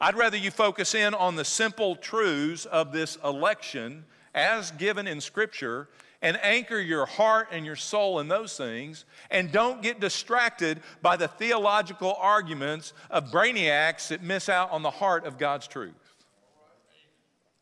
I'd 0.00 0.16
rather 0.16 0.36
you 0.36 0.50
focus 0.50 0.94
in 0.94 1.14
on 1.14 1.36
the 1.36 1.44
simple 1.44 1.96
truths 1.96 2.64
of 2.64 2.92
this 2.92 3.16
election 3.22 4.04
as 4.34 4.70
given 4.72 5.06
in 5.06 5.20
Scripture 5.20 5.88
and 6.24 6.42
anchor 6.42 6.80
your 6.80 7.04
heart 7.04 7.48
and 7.52 7.66
your 7.66 7.76
soul 7.76 8.18
in 8.18 8.28
those 8.28 8.56
things 8.56 9.04
and 9.30 9.52
don't 9.52 9.82
get 9.82 10.00
distracted 10.00 10.80
by 11.02 11.16
the 11.18 11.28
theological 11.28 12.16
arguments 12.18 12.94
of 13.10 13.30
brainiacs 13.30 14.08
that 14.08 14.22
miss 14.22 14.48
out 14.48 14.72
on 14.72 14.82
the 14.82 14.90
heart 14.90 15.26
of 15.26 15.36
God's 15.36 15.68
truth. 15.68 15.92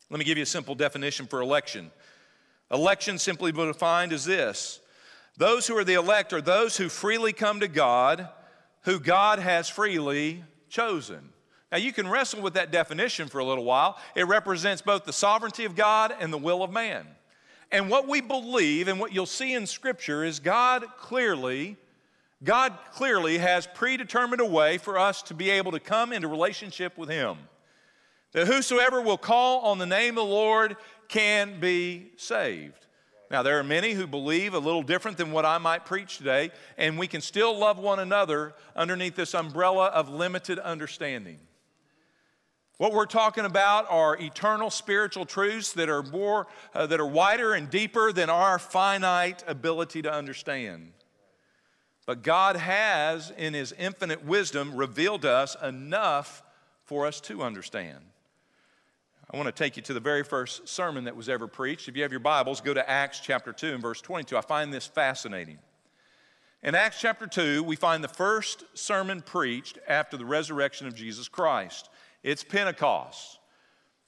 Let 0.09 0.17
me 0.17 0.23
give 0.23 0.37
you 0.37 0.43
a 0.43 0.47
simple 0.47 0.75
definition 0.75 1.27
for 1.27 1.41
election. 1.41 1.91
Election, 2.71 3.19
simply 3.19 3.51
defined, 3.51 4.13
is 4.13 4.23
this 4.23 4.79
those 5.37 5.67
who 5.67 5.75
are 5.77 5.83
the 5.83 5.95
elect 5.95 6.31
are 6.31 6.41
those 6.41 6.77
who 6.77 6.87
freely 6.87 7.33
come 7.33 7.59
to 7.59 7.67
God, 7.67 8.29
who 8.83 8.97
God 8.97 9.39
has 9.39 9.67
freely 9.67 10.41
chosen. 10.69 11.33
Now, 11.69 11.79
you 11.79 11.91
can 11.91 12.07
wrestle 12.07 12.41
with 12.41 12.53
that 12.53 12.71
definition 12.71 13.27
for 13.27 13.39
a 13.39 13.45
little 13.45 13.65
while. 13.65 13.97
It 14.15 14.27
represents 14.27 14.81
both 14.81 15.03
the 15.03 15.11
sovereignty 15.11 15.65
of 15.65 15.75
God 15.75 16.15
and 16.17 16.31
the 16.31 16.37
will 16.37 16.63
of 16.63 16.71
man. 16.71 17.07
And 17.73 17.89
what 17.89 18.07
we 18.07 18.21
believe 18.21 18.87
and 18.87 18.99
what 18.99 19.13
you'll 19.13 19.25
see 19.25 19.53
in 19.53 19.65
Scripture 19.65 20.23
is 20.23 20.39
God 20.39 20.85
clearly, 20.99 21.75
God 22.43 22.77
clearly 22.91 23.39
has 23.39 23.65
predetermined 23.65 24.41
a 24.41 24.45
way 24.45 24.77
for 24.77 24.99
us 24.99 25.23
to 25.23 25.33
be 25.33 25.49
able 25.49 25.71
to 25.71 25.79
come 25.79 26.13
into 26.13 26.27
relationship 26.27 26.99
with 26.99 27.09
Him. 27.09 27.35
That 28.33 28.45
whosoever 28.45 29.01
will 29.01 29.17
call 29.17 29.61
on 29.61 29.79
the 29.79 29.87
name 29.87 30.19
of 30.19 30.27
the 30.27 30.33
Lord 30.33 30.77
can 31.07 31.59
be 31.59 32.11
saved. 32.15 32.85
Now, 33.31 33.41
there 33.41 33.57
are 33.57 33.63
many 33.63 33.93
who 33.93 34.05
believe 34.05 34.53
a 34.53 34.59
little 34.59 34.83
different 34.83 35.17
than 35.17 35.31
what 35.31 35.43
I 35.43 35.57
might 35.57 35.83
preach 35.83 36.19
today, 36.19 36.51
and 36.77 36.99
we 36.99 37.07
can 37.07 37.21
still 37.21 37.57
love 37.57 37.79
one 37.79 37.97
another 37.97 38.53
underneath 38.75 39.15
this 39.15 39.33
umbrella 39.33 39.87
of 39.87 40.09
limited 40.09 40.59
understanding. 40.59 41.39
What 42.83 42.91
we're 42.91 43.05
talking 43.05 43.45
about 43.45 43.89
are 43.89 44.17
eternal 44.17 44.69
spiritual 44.69 45.23
truths 45.23 45.71
that 45.71 45.87
are 45.87 46.03
more 46.03 46.47
uh, 46.73 46.85
that 46.87 46.99
are 46.99 47.07
wider 47.07 47.53
and 47.53 47.69
deeper 47.69 48.11
than 48.11 48.29
our 48.29 48.59
finite 48.59 49.41
ability 49.47 50.01
to 50.01 50.11
understand. 50.11 50.91
But 52.05 52.23
God 52.23 52.57
has 52.57 53.31
in 53.37 53.53
his 53.53 53.71
infinite 53.71 54.25
wisdom 54.25 54.75
revealed 54.75 55.21
to 55.21 55.31
us 55.31 55.55
enough 55.63 56.43
for 56.83 57.05
us 57.07 57.21
to 57.21 57.41
understand. 57.41 57.99
I 59.31 59.37
want 59.37 59.47
to 59.47 59.53
take 59.53 59.77
you 59.77 59.83
to 59.83 59.93
the 59.93 60.01
very 60.01 60.25
first 60.25 60.67
sermon 60.67 61.05
that 61.05 61.15
was 61.15 61.29
ever 61.29 61.47
preached. 61.47 61.87
If 61.87 61.95
you 61.95 62.03
have 62.03 62.11
your 62.11 62.19
Bibles, 62.19 62.59
go 62.59 62.73
to 62.73 62.89
Acts 62.89 63.21
chapter 63.21 63.53
2 63.53 63.75
and 63.75 63.81
verse 63.81 64.01
22. 64.01 64.35
I 64.35 64.41
find 64.41 64.73
this 64.73 64.87
fascinating. 64.87 65.59
In 66.63 66.75
Acts 66.75 66.99
chapter 66.99 67.27
2, 67.27 67.63
we 67.63 67.77
find 67.77 68.03
the 68.03 68.09
first 68.09 68.63
sermon 68.73 69.21
preached 69.21 69.79
after 69.87 70.17
the 70.17 70.25
resurrection 70.25 70.87
of 70.87 70.95
Jesus 70.95 71.29
Christ. 71.29 71.89
It's 72.23 72.43
Pentecost. 72.43 73.39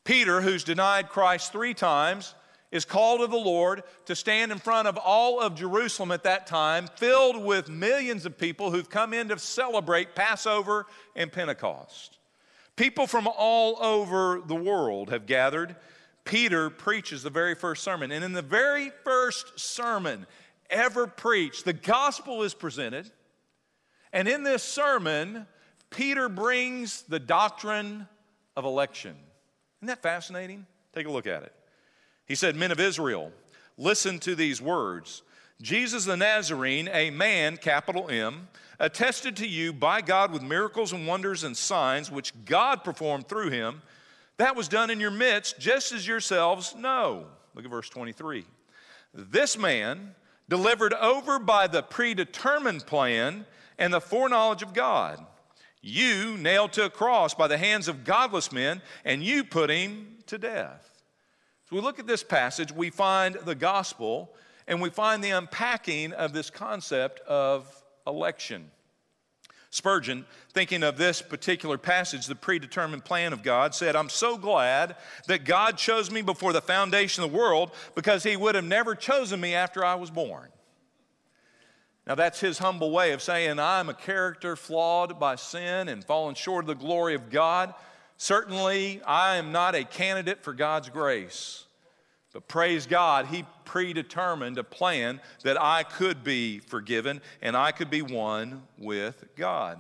Peter, 0.04 0.42
who's 0.42 0.64
denied 0.64 1.10
Christ 1.10 1.52
three 1.52 1.74
times, 1.74 2.34
is 2.72 2.86
called 2.86 3.22
of 3.22 3.32
the 3.32 3.38
Lord 3.38 3.84
to 4.06 4.16
stand 4.16 4.52
in 4.52 4.58
front 4.58 4.88
of 4.88 4.98
all 4.98 5.40
of 5.40 5.56
Jerusalem 5.56 6.12
at 6.12 6.24
that 6.24 6.48
time, 6.48 6.88
filled 6.96 7.44
with 7.44 7.70
millions 7.70 8.26
of 8.26 8.38
people 8.38 8.72
who've 8.72 8.90
come 8.90 9.14
in 9.14 9.30
to 9.30 9.40
celebrate 9.40 10.16
Passover 10.16 10.86
and 11.16 11.32
Pentecost. 11.32 12.18
People 12.76 13.08
from 13.08 13.28
all 13.28 13.82
over 13.82 14.42
the 14.46 14.56
world 14.56 15.10
have 15.10 15.26
gathered. 15.26 15.76
Peter 16.26 16.70
preaches 16.70 17.24
the 17.24 17.30
very 17.30 17.56
first 17.56 17.84
sermon. 17.84 18.12
And 18.12 18.24
in 18.24 18.34
the 18.34 18.42
very 18.42 18.92
first 19.04 19.60
sermon 19.60 20.26
ever 20.70 21.08
preached, 21.08 21.66
the 21.66 21.74
gospel 21.74 22.44
is 22.44 22.54
presented. 22.54 23.10
And 24.12 24.28
in 24.28 24.44
this 24.44 24.64
sermon, 24.64 25.48
Peter 25.90 26.30
brings 26.30 27.04
the 27.04 27.20
doctrine 27.20 28.08
of 28.56 28.66
election. 28.66 29.16
Isn't 29.80 29.88
that 29.88 30.02
fascinating? 30.02 30.66
Take 30.94 31.08
a 31.08 31.12
look 31.12 31.28
at 31.28 31.44
it. 31.44 31.54
He 32.26 32.36
said, 32.36 32.56
Men 32.56 32.72
of 32.72 32.80
Israel, 32.80 33.32
listen 33.78 34.20
to 34.20 34.36
these 34.36 34.62
words. 34.62 35.22
Jesus 35.62 36.06
the 36.06 36.18
Nazarene, 36.18 36.90
a 36.92 37.12
man, 37.12 37.58
capital 37.58 38.10
M, 38.10 38.48
attested 38.80 39.38
to 39.38 39.48
you 39.48 39.72
by 39.72 40.02
God 40.02 40.32
with 40.32 40.42
miracles 40.42 40.92
and 40.92 41.08
wonders 41.08 41.44
and 41.44 41.56
signs 41.56 42.12
which 42.12 42.34
God 42.46 42.84
performed 42.84 43.30
through 43.30 43.52
him. 43.52 43.82
That 44.38 44.56
was 44.56 44.68
done 44.68 44.90
in 44.90 45.00
your 45.00 45.12
midst, 45.12 45.60
just 45.60 45.94
as 45.94 46.06
yourselves 46.06 46.76
know. 46.76 47.28
Look 47.54 47.64
at 47.64 47.72
verse 47.72 47.90
23. 47.90 48.46
This 49.14 49.58
man, 49.58 50.14
delivered 50.50 50.94
over 50.94 51.40
by 51.40 51.68
the 51.68 51.82
predetermined 51.84 52.86
plan 52.86 53.46
and 53.78 53.94
the 53.94 54.02
foreknowledge 54.02 54.62
of 54.62 54.74
God 54.74 55.26
you 55.86 56.36
nailed 56.38 56.74
to 56.74 56.86
a 56.86 56.90
cross 56.90 57.36
by 57.36 57.48
the 57.48 57.60
hands 57.60 57.88
of 57.88 58.04
godless 58.04 58.52
men, 58.52 58.82
and 59.04 59.22
you 59.22 59.44
put 59.44 59.70
him 59.70 60.18
to 60.26 60.40
death. 60.40 61.04
So 61.70 61.76
we 61.76 61.82
look 61.82 62.00
at 62.00 62.08
this 62.08 62.24
passage, 62.24 62.72
we 62.72 62.90
find 62.90 63.36
the 63.36 63.54
gospel, 63.54 64.34
and 64.68 64.82
we 64.82 64.90
find 64.90 65.24
the 65.24 65.30
unpacking 65.30 66.12
of 66.14 66.34
this 66.34 66.50
concept 66.50 67.20
of 67.28 67.72
election. 68.08 68.72
Spurgeon, 69.70 70.26
thinking 70.54 70.82
of 70.82 70.98
this 70.98 71.22
particular 71.22 71.78
passage, 71.78 72.26
the 72.26 72.34
predetermined 72.34 73.06
plan 73.06 73.32
of 73.32 73.44
God, 73.44 73.76
said, 73.76 73.96
I'm 73.96 74.10
so 74.10 74.38
glad 74.38 74.96
that 75.28 75.46
God 75.46 75.78
chose 75.78 76.10
me 76.10 76.24
before 76.24 76.52
the 76.52 76.62
foundation 76.62 77.24
of 77.24 77.32
the 77.32 77.38
world 77.38 77.72
because 77.94 78.24
he 78.24 78.38
would 78.38 78.56
have 78.56 78.64
never 78.64 78.96
chosen 78.96 79.40
me 79.40 79.54
after 79.54 79.86
I 79.86 79.96
was 79.96 80.10
born. 80.10 80.50
Now, 82.08 82.16
that's 82.16 82.40
his 82.40 82.60
humble 82.60 82.92
way 82.92 83.14
of 83.14 83.22
saying, 83.22 83.60
I'm 83.60 83.90
a 83.90 83.94
character 83.94 84.56
flawed 84.56 85.20
by 85.20 85.36
sin 85.36 85.90
and 85.90 86.04
fallen 86.04 86.36
short 86.36 86.66
of 86.66 86.68
the 86.68 86.86
glory 86.86 87.16
of 87.16 87.32
God. 87.32 87.74
Certainly, 88.18 89.02
I 89.04 89.38
am 89.38 89.52
not 89.52 89.76
a 89.76 89.84
candidate 89.84 90.44
for 90.44 90.54
God's 90.54 90.90
grace. 90.90 91.66
But 92.36 92.50
praise 92.50 92.86
God, 92.86 93.28
He 93.28 93.46
predetermined 93.64 94.58
a 94.58 94.64
plan 94.64 95.22
that 95.44 95.60
I 95.60 95.84
could 95.84 96.22
be 96.22 96.60
forgiven 96.60 97.22
and 97.42 97.56
I 97.56 97.72
could 97.72 97.90
be 97.90 98.02
one 98.02 98.64
with 98.78 99.24
God. 99.38 99.80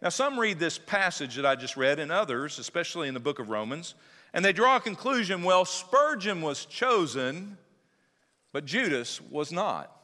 Now, 0.00 0.08
some 0.08 0.40
read 0.40 0.58
this 0.58 0.78
passage 0.78 1.36
that 1.36 1.46
I 1.46 1.54
just 1.54 1.76
read, 1.76 1.98
and 1.98 2.10
others, 2.10 2.58
especially 2.58 3.08
in 3.08 3.14
the 3.14 3.20
book 3.20 3.38
of 3.38 3.50
Romans, 3.50 3.94
and 4.32 4.44
they 4.44 4.52
draw 4.52 4.76
a 4.76 4.80
conclusion 4.80 5.42
well, 5.42 5.64
Spurgeon 5.64 6.42
was 6.42 6.64
chosen, 6.64 7.56
but 8.52 8.64
Judas 8.64 9.20
was 9.20 9.52
not. 9.52 9.95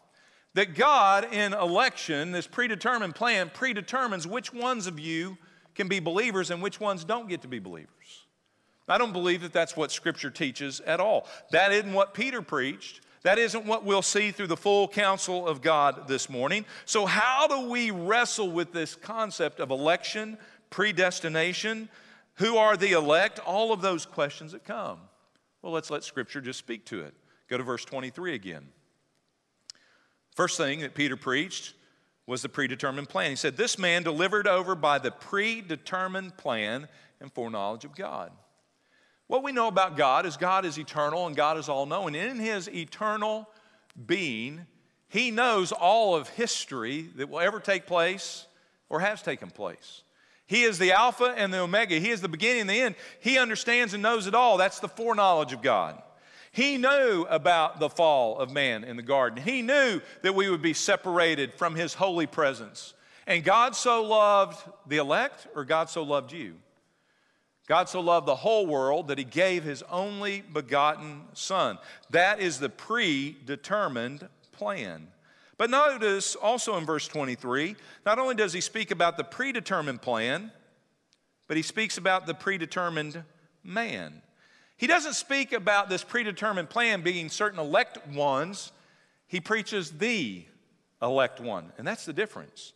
That 0.55 0.75
God, 0.75 1.33
in 1.33 1.55
election, 1.55 2.33
this 2.33 2.47
predetermined 2.47 3.15
plan, 3.15 3.51
predetermines 3.53 4.27
which 4.27 4.53
ones 4.53 4.87
of 4.87 5.01
you 5.01 5.39
can 5.75 5.89
be 5.89 6.01
believers 6.01 6.51
and 6.51 6.63
which 6.63 6.79
ones 6.79 7.05
don't 7.05 7.29
get 7.29 7.43
to 7.43 7.49
be 7.49 7.59
believers. 7.59 8.27
I 8.89 8.99
don't 8.99 9.13
believe 9.13 9.43
that 9.43 9.53
that's 9.53 9.77
what 9.77 9.91
Scripture 9.91 10.31
teaches 10.31 10.81
at 10.81 11.01
all. 11.01 11.27
That 11.51 11.73
isn't 11.73 11.93
what 11.93 12.13
Peter 12.15 12.43
preached. 12.43 13.01
That 13.23 13.39
isn't 13.39 13.65
what 13.65 13.85
we'll 13.85 14.03
see 14.03 14.33
through 14.33 14.49
the 14.49 14.57
full 14.57 14.89
counsel 14.89 15.47
of 15.47 15.63
God 15.63 16.09
this 16.09 16.29
morning. 16.29 16.65
So, 16.85 17.07
how 17.07 17.47
do 17.47 17.71
we 17.71 17.93
wrestle 17.93 18.51
with 18.51 18.73
this 18.73 18.97
concept 18.97 19.61
of 19.61 19.71
election, 19.71 20.37
predestination? 20.71 21.89
Who 22.37 22.57
are 22.57 22.77
the 22.77 22.93
elect? 22.93 23.39
All 23.39 23.73
of 23.73 23.81
those 23.81 24.05
questions 24.05 24.53
that 24.53 24.65
come. 24.65 24.99
Well, 25.63 25.73
let's 25.73 25.91
let 25.91 26.03
Scripture 26.03 26.41
just 26.41 26.59
speak 26.59 26.85
to 26.87 27.03
it. 27.03 27.15
Go 27.49 27.57
to 27.59 27.63
verse 27.63 27.85
23 27.85 28.35
again. 28.35 28.67
First 30.35 30.57
thing 30.57 30.81
that 30.81 30.95
Peter 30.95 31.17
preached 31.17 31.75
was 32.27 32.43
the 32.43 32.49
predetermined 32.49 33.09
plan. 33.09 33.31
He 33.31 33.37
said, 33.37 33.57
This 33.57 33.79
man 33.79 34.03
delivered 34.03 34.47
over 34.47 34.75
by 34.75 34.99
the 34.99 35.11
predetermined 35.11 36.37
plan 36.37 36.89
and 37.21 37.33
foreknowledge 37.33 37.85
of 37.85 37.95
God. 37.95 38.33
What 39.27 39.43
we 39.43 39.53
know 39.53 39.69
about 39.69 39.97
God 39.97 40.27
is 40.27 40.37
God 40.37 40.65
is 40.65 40.79
eternal 40.79 41.27
and 41.27 41.37
God 41.37 41.59
is 41.59 41.69
all 41.69 41.87
knowing. 41.87 42.15
In 42.15 42.39
his 42.39 42.69
eternal 42.69 43.49
being, 44.07 44.67
he 45.09 45.31
knows 45.31 45.73
all 45.73 46.15
of 46.15 46.29
history 46.31 47.09
that 47.17 47.29
will 47.29 47.41
ever 47.41 47.61
take 47.61 47.87
place 47.87 48.47
or 48.89 49.01
has 49.01 49.23
taken 49.23 49.51
place. 49.51 50.03
He 50.47 50.63
is 50.63 50.79
the 50.79 50.93
Alpha 50.93 51.35
and 51.37 51.53
the 51.53 51.61
Omega. 51.61 51.99
He 51.99 52.11
is 52.11 52.21
the 52.21 52.29
beginning 52.29 52.63
and 52.63 52.71
the 52.71 52.81
end. 52.81 52.95
He 53.21 53.39
understands 53.39 53.95
and 53.95 54.03
knows 54.03 54.27
it 54.27 54.35
all. 54.35 54.59
That's 54.59 54.81
the 54.81 54.89
foreknowledge 54.89 55.53
of 55.53 55.63
God. 55.63 56.03
He 56.53 56.77
knew 56.77 57.27
about 57.31 57.81
the 57.81 57.89
fall 57.89 58.39
of 58.39 58.53
man 58.53 58.85
in 58.85 58.97
the 58.97 59.03
garden. 59.03 59.43
He 59.43 59.63
knew 59.63 60.01
that 60.21 60.35
we 60.35 60.51
would 60.51 60.61
be 60.61 60.75
separated 60.75 61.55
from 61.55 61.75
his 61.75 61.95
holy 61.95 62.27
presence. 62.27 62.93
And 63.27 63.43
God 63.43 63.75
so 63.75 64.03
loved 64.03 64.63
the 64.87 64.99
elect, 64.99 65.47
or 65.55 65.65
God 65.65 65.89
so 65.89 66.03
loved 66.03 66.31
you? 66.33 66.57
God 67.67 67.89
so 67.89 68.01
loved 68.01 68.27
the 68.27 68.37
whole 68.37 68.67
world 68.67 69.09
that 69.09 69.19
he 69.19 69.25
gave 69.25 69.65
his 69.65 69.83
only 69.85 70.43
begotten 70.53 71.23
Son. 71.33 71.79
That 72.11 72.41
is 72.41 72.59
the 72.59 72.69
predetermined 72.69 74.29
plan. 74.51 75.09
But 75.57 75.71
notice 75.71 76.35
also 76.35 76.77
in 76.77 76.85
verse 76.85 77.09
23, 77.09 77.77
not 78.05 78.19
only 78.19 78.35
does 78.35 78.53
he 78.53 78.61
speak 78.61 78.91
about 78.91 79.17
the 79.17 79.25
predetermined 79.25 80.03
plan, 80.03 80.51
but 81.47 81.57
he 81.57 81.63
speaks 81.63 81.97
about 81.97 82.27
the 82.27 82.35
predetermined 82.35 83.23
man. 83.63 84.21
He 84.77 84.87
doesn't 84.87 85.15
speak 85.15 85.53
about 85.53 85.89
this 85.89 86.03
predetermined 86.03 86.71
plan 86.71 87.03
being 87.03 87.29
certain 87.29 87.59
elect 87.59 88.07
ones, 88.09 88.73
he 89.27 89.41
preaches 89.41 89.93
the 89.93 90.45
elect 91.01 91.41
one. 91.41 91.73
And 91.79 91.87
that's 91.87 92.05
the 92.05 92.13
difference. 92.13 92.73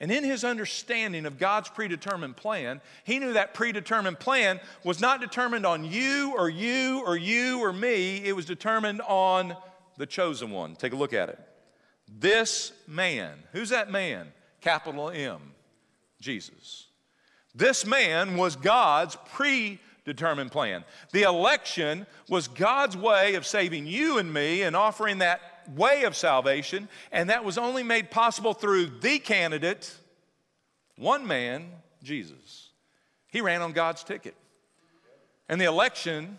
And 0.00 0.10
in 0.10 0.24
his 0.24 0.44
understanding 0.44 1.26
of 1.26 1.38
God's 1.38 1.68
predetermined 1.68 2.36
plan, 2.36 2.80
he 3.04 3.18
knew 3.18 3.34
that 3.34 3.52
predetermined 3.52 4.18
plan 4.18 4.58
was 4.82 5.00
not 5.00 5.20
determined 5.20 5.66
on 5.66 5.84
you 5.84 6.32
or 6.36 6.48
you 6.48 7.02
or 7.04 7.16
you 7.16 7.60
or 7.62 7.72
me, 7.72 8.24
it 8.24 8.34
was 8.34 8.46
determined 8.46 9.02
on 9.02 9.54
the 9.98 10.06
chosen 10.06 10.50
one. 10.50 10.74
Take 10.74 10.94
a 10.94 10.96
look 10.96 11.12
at 11.12 11.28
it. 11.28 11.38
This 12.08 12.72
man, 12.88 13.34
who's 13.52 13.68
that 13.68 13.90
man? 13.90 14.28
Capital 14.62 15.10
M, 15.10 15.40
Jesus. 16.20 16.86
This 17.54 17.84
man 17.84 18.36
was 18.36 18.56
God's 18.56 19.16
predetermined 19.32 19.80
plan. 20.04 20.84
The 21.12 21.22
election 21.22 22.06
was 22.28 22.48
God's 22.48 22.96
way 22.96 23.34
of 23.34 23.46
saving 23.46 23.86
you 23.86 24.18
and 24.18 24.32
me 24.32 24.62
and 24.62 24.74
offering 24.76 25.18
that 25.18 25.40
way 25.74 26.04
of 26.04 26.16
salvation, 26.16 26.88
and 27.12 27.30
that 27.30 27.44
was 27.44 27.58
only 27.58 27.82
made 27.82 28.10
possible 28.10 28.54
through 28.54 28.86
the 28.86 29.18
candidate, 29.18 29.94
one 30.96 31.26
man, 31.26 31.68
Jesus. 32.02 32.70
He 33.28 33.40
ran 33.40 33.62
on 33.62 33.72
God's 33.72 34.02
ticket. 34.02 34.34
And 35.48 35.60
the 35.60 35.66
election 35.66 36.38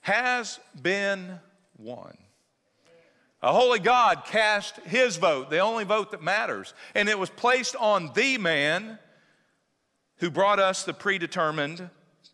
has 0.00 0.58
been 0.80 1.38
won. 1.78 2.16
A 3.42 3.52
holy 3.52 3.80
God 3.80 4.24
cast 4.24 4.76
his 4.80 5.16
vote, 5.16 5.50
the 5.50 5.58
only 5.58 5.84
vote 5.84 6.12
that 6.12 6.22
matters, 6.22 6.74
and 6.94 7.08
it 7.08 7.18
was 7.18 7.30
placed 7.30 7.74
on 7.76 8.12
the 8.14 8.38
man 8.38 8.98
who 10.18 10.30
brought 10.30 10.60
us 10.60 10.84
the 10.84 10.94
predetermined 10.94 11.90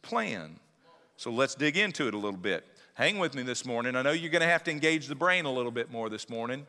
plan. 0.09 0.59
So 1.17 1.31
let's 1.31 1.55
dig 1.55 1.77
into 1.77 2.09
it 2.09 2.15
a 2.15 2.19
little 2.19 2.39
bit. 2.39 2.65
Hang 2.95 3.19
with 3.19 3.35
me 3.35 3.43
this 3.43 3.67
morning. 3.67 3.95
I 3.95 4.03
know 4.03 4.13
you're 4.13 4.31
going 4.31 4.43
to 4.43 4.49
have 4.49 4.65
to 4.65 4.71
engage 4.71 5.07
the 5.07 5.15
brain 5.15 5.45
a 5.45 5.53
little 5.53 5.71
bit 5.71 5.93
more 5.93 6.09
this 6.09 6.31
morning. 6.31 6.67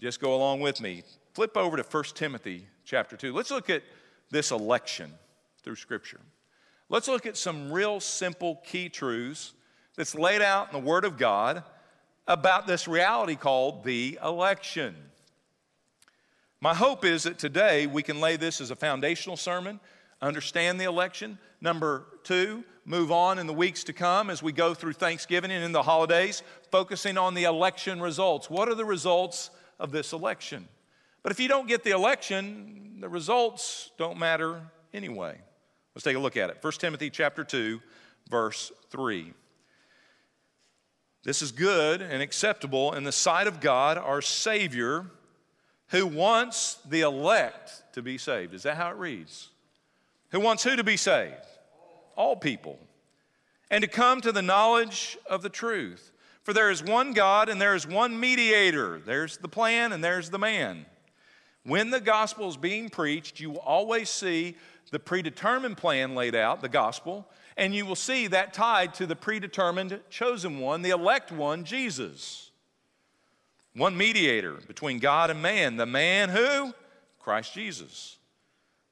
Just 0.00 0.20
go 0.20 0.34
along 0.34 0.60
with 0.60 0.80
me. 0.80 1.04
Flip 1.32 1.56
over 1.56 1.76
to 1.76 1.84
1 1.84 2.04
Timothy 2.14 2.66
chapter 2.84 3.16
2. 3.16 3.32
Let's 3.32 3.52
look 3.52 3.70
at 3.70 3.82
this 4.30 4.50
election 4.50 5.12
through 5.62 5.76
Scripture. 5.76 6.20
Let's 6.88 7.06
look 7.06 7.24
at 7.24 7.36
some 7.36 7.70
real 7.72 8.00
simple 8.00 8.60
key 8.64 8.88
truths 8.88 9.54
that's 9.96 10.16
laid 10.16 10.42
out 10.42 10.66
in 10.66 10.72
the 10.72 10.86
Word 10.86 11.04
of 11.04 11.16
God 11.16 11.62
about 12.26 12.66
this 12.66 12.88
reality 12.88 13.36
called 13.36 13.84
the 13.84 14.18
election. 14.24 14.96
My 16.60 16.74
hope 16.74 17.04
is 17.04 17.22
that 17.22 17.38
today 17.38 17.86
we 17.86 18.02
can 18.02 18.20
lay 18.20 18.36
this 18.36 18.60
as 18.60 18.72
a 18.72 18.76
foundational 18.76 19.36
sermon, 19.36 19.78
understand 20.20 20.80
the 20.80 20.84
election. 20.84 21.38
Number 21.60 22.06
two, 22.24 22.64
move 22.84 23.10
on 23.10 23.38
in 23.38 23.46
the 23.46 23.52
weeks 23.52 23.84
to 23.84 23.92
come 23.92 24.30
as 24.30 24.42
we 24.42 24.52
go 24.52 24.74
through 24.74 24.94
Thanksgiving 24.94 25.50
and 25.50 25.64
in 25.64 25.72
the 25.72 25.82
holidays, 25.82 26.42
focusing 26.70 27.18
on 27.18 27.34
the 27.34 27.44
election 27.44 28.00
results. 28.00 28.48
What 28.48 28.68
are 28.68 28.74
the 28.74 28.84
results 28.84 29.50
of 29.78 29.90
this 29.90 30.12
election? 30.12 30.68
But 31.22 31.32
if 31.32 31.40
you 31.40 31.48
don't 31.48 31.68
get 31.68 31.82
the 31.82 31.90
election, 31.90 32.98
the 33.00 33.08
results 33.08 33.90
don't 33.98 34.18
matter 34.18 34.62
anyway. 34.94 35.38
Let's 35.94 36.04
take 36.04 36.16
a 36.16 36.20
look 36.20 36.36
at 36.36 36.50
it. 36.50 36.58
1 36.60 36.72
Timothy 36.74 37.10
chapter 37.10 37.42
2, 37.42 37.80
verse 38.28 38.70
3. 38.90 39.32
This 41.24 41.42
is 41.42 41.50
good 41.50 42.02
and 42.02 42.22
acceptable 42.22 42.92
in 42.92 43.02
the 43.02 43.10
sight 43.10 43.48
of 43.48 43.60
God, 43.60 43.98
our 43.98 44.22
Savior, 44.22 45.06
who 45.88 46.06
wants 46.06 46.78
the 46.88 47.00
elect 47.00 47.82
to 47.94 48.02
be 48.02 48.18
saved. 48.18 48.54
Is 48.54 48.62
that 48.62 48.76
how 48.76 48.90
it 48.90 48.96
reads? 48.96 49.50
Who 50.30 50.40
wants 50.40 50.64
who 50.64 50.76
to 50.76 50.84
be 50.84 50.96
saved? 50.96 51.34
All 52.16 52.36
people 52.36 52.78
and 53.70 53.82
to 53.82 53.88
come 53.88 54.20
to 54.20 54.32
the 54.32 54.42
knowledge 54.42 55.18
of 55.28 55.42
the 55.42 55.48
truth. 55.48 56.12
For 56.42 56.52
there 56.52 56.70
is 56.70 56.82
one 56.82 57.12
God 57.12 57.48
and 57.48 57.60
there 57.60 57.74
is 57.74 57.86
one 57.86 58.18
mediator. 58.18 59.00
There's 59.04 59.38
the 59.38 59.48
plan 59.48 59.92
and 59.92 60.02
there's 60.02 60.30
the 60.30 60.38
man. 60.38 60.86
When 61.64 61.90
the 61.90 62.00
gospel 62.00 62.48
is 62.48 62.56
being 62.56 62.88
preached, 62.88 63.40
you 63.40 63.50
will 63.50 63.58
always 63.58 64.08
see 64.08 64.56
the 64.92 65.00
predetermined 65.00 65.76
plan 65.76 66.14
laid 66.14 66.36
out, 66.36 66.62
the 66.62 66.68
gospel, 66.68 67.26
and 67.56 67.74
you 67.74 67.84
will 67.84 67.96
see 67.96 68.28
that 68.28 68.54
tied 68.54 68.94
to 68.94 69.06
the 69.06 69.16
predetermined 69.16 69.98
chosen 70.08 70.60
one, 70.60 70.82
the 70.82 70.90
elect 70.90 71.32
one, 71.32 71.64
Jesus. 71.64 72.52
One 73.74 73.96
mediator 73.96 74.58
between 74.68 75.00
God 75.00 75.30
and 75.30 75.42
man, 75.42 75.76
the 75.76 75.86
man 75.86 76.28
who? 76.28 76.72
Christ 77.18 77.52
Jesus. 77.52 78.16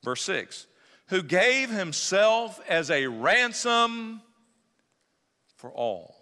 Verse 0.03 0.23
6 0.23 0.67
who 1.09 1.23
gave 1.23 1.71
himself 1.71 2.61
as 2.69 2.91
a 2.91 3.07
ransom 3.07 4.23
for 5.57 5.71
all. 5.71 6.15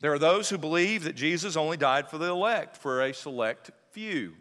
There 0.00 0.12
are 0.12 0.18
those 0.18 0.48
who 0.48 0.58
believe 0.58 1.04
that 1.04 1.14
Jesus 1.14 1.56
only 1.56 1.76
died 1.76 2.08
for 2.08 2.18
the 2.18 2.30
elect, 2.30 2.76
for 2.76 3.02
a 3.02 3.12
select 3.12 3.70
few. 3.92 4.34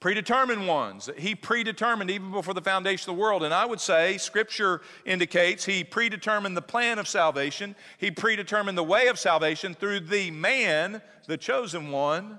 Predetermined 0.00 0.68
ones 0.68 1.06
that 1.06 1.18
he 1.18 1.34
predetermined 1.34 2.10
even 2.10 2.30
before 2.30 2.54
the 2.54 2.60
foundation 2.60 3.10
of 3.10 3.16
the 3.16 3.20
world. 3.20 3.42
And 3.42 3.52
I 3.52 3.64
would 3.64 3.80
say 3.80 4.16
scripture 4.18 4.80
indicates 5.04 5.64
he 5.64 5.82
predetermined 5.82 6.56
the 6.56 6.62
plan 6.62 6.98
of 6.98 7.08
salvation, 7.08 7.74
he 7.96 8.10
predetermined 8.10 8.78
the 8.78 8.84
way 8.84 9.08
of 9.08 9.18
salvation 9.18 9.74
through 9.74 10.00
the 10.00 10.30
man, 10.30 11.02
the 11.26 11.36
chosen 11.36 11.90
one. 11.90 12.38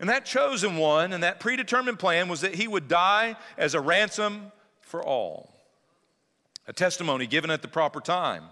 And 0.00 0.08
that 0.08 0.24
chosen 0.24 0.76
one 0.76 1.12
and 1.12 1.22
that 1.22 1.40
predetermined 1.40 1.98
plan 1.98 2.28
was 2.28 2.40
that 2.42 2.54
he 2.54 2.68
would 2.68 2.88
die 2.88 3.36
as 3.56 3.74
a 3.74 3.80
ransom 3.80 4.52
for 4.80 5.02
all. 5.02 5.52
A 6.66 6.72
testimony 6.72 7.26
given 7.26 7.50
at 7.50 7.62
the 7.62 7.68
proper 7.68 8.00
time. 8.00 8.44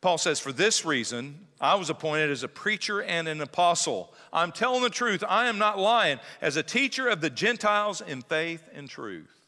Paul 0.00 0.18
says, 0.18 0.38
For 0.38 0.52
this 0.52 0.84
reason, 0.84 1.46
I 1.60 1.74
was 1.76 1.88
appointed 1.88 2.30
as 2.30 2.42
a 2.42 2.48
preacher 2.48 3.02
and 3.02 3.26
an 3.28 3.40
apostle. 3.40 4.12
I'm 4.32 4.52
telling 4.52 4.82
the 4.82 4.90
truth, 4.90 5.24
I 5.26 5.48
am 5.48 5.58
not 5.58 5.78
lying, 5.78 6.20
as 6.42 6.56
a 6.56 6.62
teacher 6.62 7.08
of 7.08 7.20
the 7.20 7.30
Gentiles 7.30 8.02
in 8.02 8.22
faith 8.22 8.68
and 8.74 8.88
truth. 8.88 9.46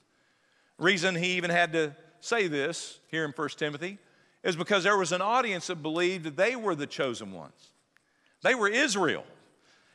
Reason 0.78 1.14
he 1.14 1.32
even 1.32 1.50
had 1.50 1.72
to 1.74 1.94
say 2.20 2.48
this 2.48 2.98
here 3.08 3.24
in 3.24 3.32
1 3.32 3.48
Timothy 3.50 3.98
is 4.42 4.56
because 4.56 4.84
there 4.84 4.96
was 4.96 5.12
an 5.12 5.20
audience 5.20 5.66
that 5.66 5.82
believed 5.82 6.24
that 6.24 6.36
they 6.36 6.56
were 6.56 6.74
the 6.74 6.86
chosen 6.86 7.32
ones. 7.32 7.72
They 8.42 8.54
were 8.54 8.68
Israel. 8.68 9.24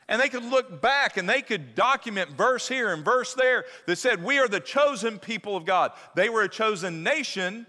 And 0.08 0.20
they 0.20 0.28
could 0.28 0.44
look 0.44 0.82
back 0.82 1.16
and 1.16 1.28
they 1.28 1.42
could 1.42 1.74
document 1.74 2.30
verse 2.30 2.68
here 2.68 2.92
and 2.92 3.04
verse 3.04 3.34
there 3.34 3.64
that 3.86 3.96
said, 3.96 4.22
We 4.22 4.38
are 4.38 4.48
the 4.48 4.60
chosen 4.60 5.18
people 5.18 5.56
of 5.56 5.64
God. 5.64 5.92
They 6.14 6.28
were 6.28 6.42
a 6.42 6.48
chosen 6.48 7.02
nation 7.02 7.66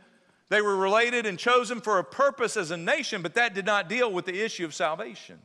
they 0.50 0.62
were 0.62 0.76
related 0.76 1.26
and 1.26 1.40
chosen 1.40 1.82
for 1.82 1.98
a 1.98 2.04
purpose 2.04 2.56
as 2.56 2.72
a 2.72 2.78
nation, 2.78 3.22
but 3.22 3.34
that 3.34 3.56
did 3.56 3.66
not 3.66 3.90
deal 3.90 4.12
with 4.12 4.26
the 4.26 4.44
issue 4.44 4.66
of 4.66 4.76
salvation. 4.76 5.40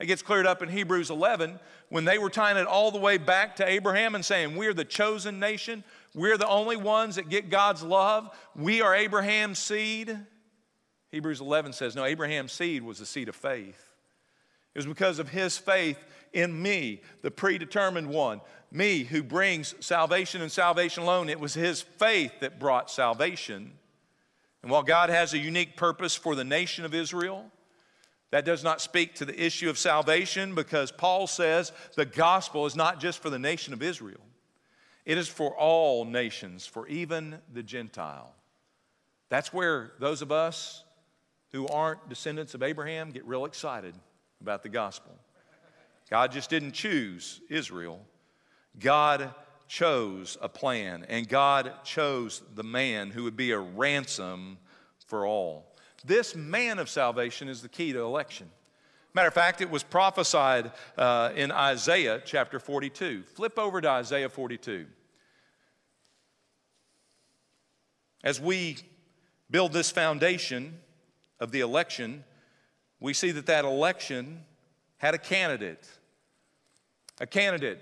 It 0.00 0.06
gets 0.06 0.22
cleared 0.22 0.46
up 0.46 0.62
in 0.62 0.68
Hebrews 0.68 1.10
11 1.10 1.58
when 1.88 2.04
they 2.04 2.18
were 2.18 2.30
tying 2.30 2.56
it 2.56 2.66
all 2.66 2.90
the 2.90 2.98
way 2.98 3.18
back 3.18 3.56
to 3.56 3.68
Abraham 3.68 4.14
and 4.14 4.24
saying, 4.24 4.56
We're 4.56 4.74
the 4.74 4.84
chosen 4.84 5.38
nation. 5.40 5.84
We're 6.14 6.38
the 6.38 6.48
only 6.48 6.76
ones 6.76 7.16
that 7.16 7.28
get 7.28 7.50
God's 7.50 7.82
love. 7.82 8.30
We 8.54 8.80
are 8.80 8.94
Abraham's 8.94 9.58
seed. 9.58 10.16
Hebrews 11.10 11.40
11 11.40 11.72
says, 11.72 11.96
No, 11.96 12.04
Abraham's 12.04 12.52
seed 12.52 12.82
was 12.82 12.98
the 12.98 13.06
seed 13.06 13.28
of 13.28 13.36
faith. 13.36 13.87
It 14.78 14.86
was 14.86 14.94
because 14.94 15.18
of 15.18 15.30
his 15.30 15.58
faith 15.58 15.98
in 16.32 16.62
me, 16.62 17.02
the 17.22 17.32
predetermined 17.32 18.08
one, 18.08 18.40
me 18.70 19.02
who 19.02 19.24
brings 19.24 19.74
salvation 19.80 20.40
and 20.40 20.52
salvation 20.52 21.02
alone. 21.02 21.28
It 21.28 21.40
was 21.40 21.52
his 21.52 21.82
faith 21.82 22.30
that 22.38 22.60
brought 22.60 22.88
salvation. 22.88 23.72
And 24.62 24.70
while 24.70 24.84
God 24.84 25.10
has 25.10 25.34
a 25.34 25.38
unique 25.38 25.76
purpose 25.76 26.14
for 26.14 26.36
the 26.36 26.44
nation 26.44 26.84
of 26.84 26.94
Israel, 26.94 27.50
that 28.30 28.44
does 28.44 28.62
not 28.62 28.80
speak 28.80 29.16
to 29.16 29.24
the 29.24 29.44
issue 29.44 29.68
of 29.68 29.78
salvation 29.78 30.54
because 30.54 30.92
Paul 30.92 31.26
says 31.26 31.72
the 31.96 32.04
gospel 32.04 32.64
is 32.64 32.76
not 32.76 33.00
just 33.00 33.20
for 33.20 33.30
the 33.30 33.38
nation 33.40 33.72
of 33.72 33.82
Israel. 33.82 34.20
It 35.04 35.18
is 35.18 35.26
for 35.26 35.56
all 35.56 36.04
nations, 36.04 36.66
for 36.66 36.86
even 36.86 37.40
the 37.52 37.64
Gentile. 37.64 38.32
That's 39.28 39.52
where 39.52 39.90
those 39.98 40.22
of 40.22 40.30
us 40.30 40.84
who 41.50 41.66
aren't 41.66 42.08
descendants 42.08 42.54
of 42.54 42.62
Abraham 42.62 43.10
get 43.10 43.24
real 43.24 43.44
excited 43.44 43.96
about 44.40 44.62
the 44.62 44.68
gospel. 44.68 45.12
God 46.10 46.32
just 46.32 46.50
didn't 46.50 46.72
choose 46.72 47.40
Israel, 47.50 48.00
God 48.78 49.34
chose 49.66 50.38
a 50.40 50.48
plan, 50.48 51.04
and 51.08 51.28
God 51.28 51.72
chose 51.84 52.42
the 52.54 52.64
man 52.64 53.10
who 53.10 53.24
would 53.24 53.36
be 53.36 53.50
a 53.50 53.58
ransom 53.58 54.58
for 55.06 55.26
all. 55.26 55.74
This 56.04 56.34
man 56.34 56.78
of 56.78 56.88
salvation 56.88 57.48
is 57.48 57.60
the 57.60 57.68
key 57.68 57.92
to 57.92 58.00
election. 58.00 58.50
Matter 59.14 59.28
of 59.28 59.34
fact, 59.34 59.60
it 59.60 59.70
was 59.70 59.82
prophesied 59.82 60.70
uh, 60.96 61.32
in 61.34 61.50
Isaiah 61.50 62.22
chapter 62.24 62.60
42. 62.60 63.24
Flip 63.24 63.58
over 63.58 63.80
to 63.80 63.88
Isaiah 63.88 64.28
42. 64.28 64.86
As 68.22 68.40
we 68.40 68.76
build 69.50 69.72
this 69.72 69.90
foundation 69.90 70.78
of 71.40 71.52
the 71.52 71.60
election, 71.60 72.24
we 73.00 73.14
see 73.14 73.30
that 73.32 73.46
that 73.46 73.64
election 73.64 74.44
had 74.98 75.14
a 75.14 75.18
candidate. 75.18 75.88
A 77.20 77.26
candidate 77.26 77.80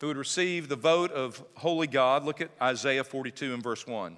who 0.00 0.08
would 0.08 0.16
receive 0.16 0.68
the 0.68 0.76
vote 0.76 1.12
of 1.12 1.42
holy 1.54 1.86
God. 1.86 2.24
Look 2.24 2.40
at 2.40 2.50
Isaiah 2.60 3.04
42 3.04 3.54
and 3.54 3.62
verse 3.62 3.86
1. 3.86 4.16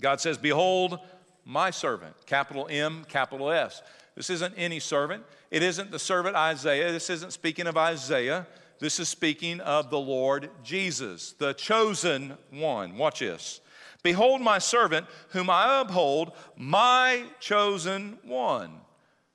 God 0.00 0.20
says, 0.20 0.38
Behold, 0.38 0.98
my 1.44 1.70
servant, 1.70 2.14
capital 2.26 2.68
M, 2.70 3.04
capital 3.08 3.50
S. 3.50 3.82
This 4.14 4.30
isn't 4.30 4.54
any 4.56 4.80
servant. 4.80 5.24
It 5.50 5.62
isn't 5.62 5.90
the 5.90 5.98
servant 5.98 6.36
Isaiah. 6.36 6.90
This 6.92 7.10
isn't 7.10 7.32
speaking 7.32 7.66
of 7.66 7.76
Isaiah. 7.76 8.46
This 8.78 9.00
is 9.00 9.08
speaking 9.08 9.60
of 9.60 9.90
the 9.90 9.98
Lord 9.98 10.50
Jesus, 10.62 11.32
the 11.32 11.54
chosen 11.54 12.36
one. 12.50 12.96
Watch 12.96 13.20
this. 13.20 13.60
Behold, 14.06 14.40
my 14.40 14.58
servant, 14.60 15.04
whom 15.30 15.50
I 15.50 15.80
uphold, 15.80 16.30
my 16.56 17.24
chosen 17.40 18.20
one. 18.22 18.70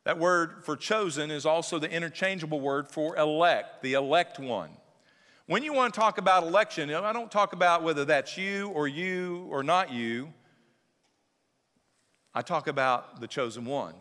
That 0.05 0.17
word 0.17 0.63
for 0.63 0.77
chosen 0.77 1.29
is 1.29 1.45
also 1.45 1.77
the 1.77 1.91
interchangeable 1.91 2.61
word 2.61 2.87
for 2.87 3.17
elect, 3.17 3.81
the 3.81 3.95
elect 3.95 4.39
one. 4.39 4.69
When 5.45 5.61
you 5.61 5.73
want 5.73 5.93
to 5.93 5.99
talk 5.99 6.19
about 6.19 6.43
election, 6.43 6.89
I 6.89 7.11
don't 7.11 7.29
talk 7.29 7.51
about 7.51 7.83
whether 7.83 8.05
that's 8.05 8.37
you 8.37 8.69
or 8.69 8.87
you 8.87 9.45
or 9.49 9.61
not 9.61 9.91
you. 9.91 10.31
I 12.33 12.41
talk 12.41 12.69
about 12.69 13.19
the 13.19 13.27
chosen 13.27 13.65
one. 13.65 13.93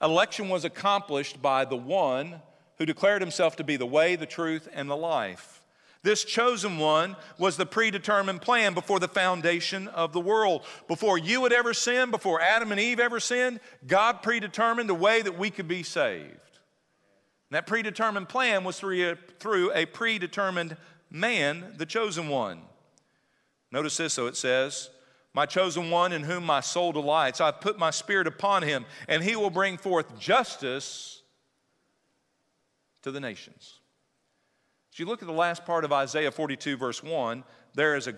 Election 0.00 0.48
was 0.48 0.64
accomplished 0.64 1.42
by 1.42 1.64
the 1.64 1.76
one 1.76 2.40
who 2.78 2.86
declared 2.86 3.22
himself 3.22 3.56
to 3.56 3.64
be 3.64 3.74
the 3.74 3.86
way, 3.86 4.14
the 4.14 4.24
truth, 4.24 4.68
and 4.72 4.88
the 4.88 4.96
life. 4.96 5.59
This 6.02 6.24
chosen 6.24 6.78
one 6.78 7.14
was 7.36 7.56
the 7.56 7.66
predetermined 7.66 8.40
plan 8.40 8.72
before 8.72 8.98
the 8.98 9.08
foundation 9.08 9.86
of 9.88 10.12
the 10.12 10.20
world. 10.20 10.64
Before 10.88 11.18
you 11.18 11.42
had 11.42 11.52
ever 11.52 11.74
sinned, 11.74 12.10
before 12.10 12.40
Adam 12.40 12.72
and 12.72 12.80
Eve 12.80 13.00
ever 13.00 13.20
sinned, 13.20 13.60
God 13.86 14.22
predetermined 14.22 14.88
a 14.88 14.94
way 14.94 15.20
that 15.20 15.38
we 15.38 15.50
could 15.50 15.68
be 15.68 15.82
saved. 15.82 16.30
And 16.30 17.56
that 17.56 17.66
predetermined 17.66 18.30
plan 18.30 18.64
was 18.64 18.78
through 18.78 19.10
a, 19.10 19.16
through 19.38 19.72
a 19.74 19.84
predetermined 19.84 20.76
man, 21.10 21.74
the 21.76 21.86
chosen 21.86 22.28
one. 22.28 22.62
Notice 23.70 23.98
this, 23.98 24.14
so 24.14 24.26
it 24.26 24.36
says, 24.36 24.88
my 25.34 25.46
chosen 25.46 25.90
one 25.90 26.12
in 26.12 26.22
whom 26.22 26.44
my 26.44 26.60
soul 26.60 26.92
delights. 26.92 27.40
I've 27.40 27.60
put 27.60 27.78
my 27.78 27.90
spirit 27.90 28.26
upon 28.26 28.62
him, 28.62 28.86
and 29.06 29.22
he 29.22 29.36
will 29.36 29.50
bring 29.50 29.76
forth 29.76 30.18
justice 30.18 31.22
to 33.02 33.10
the 33.10 33.20
nations. 33.20 33.79
As 35.00 35.02
you 35.02 35.08
look 35.08 35.22
at 35.22 35.28
the 35.28 35.32
last 35.32 35.64
part 35.64 35.86
of 35.86 35.94
Isaiah 35.94 36.30
42, 36.30 36.76
verse 36.76 37.02
1, 37.02 37.42
there 37.72 37.96
is 37.96 38.06
a, 38.06 38.14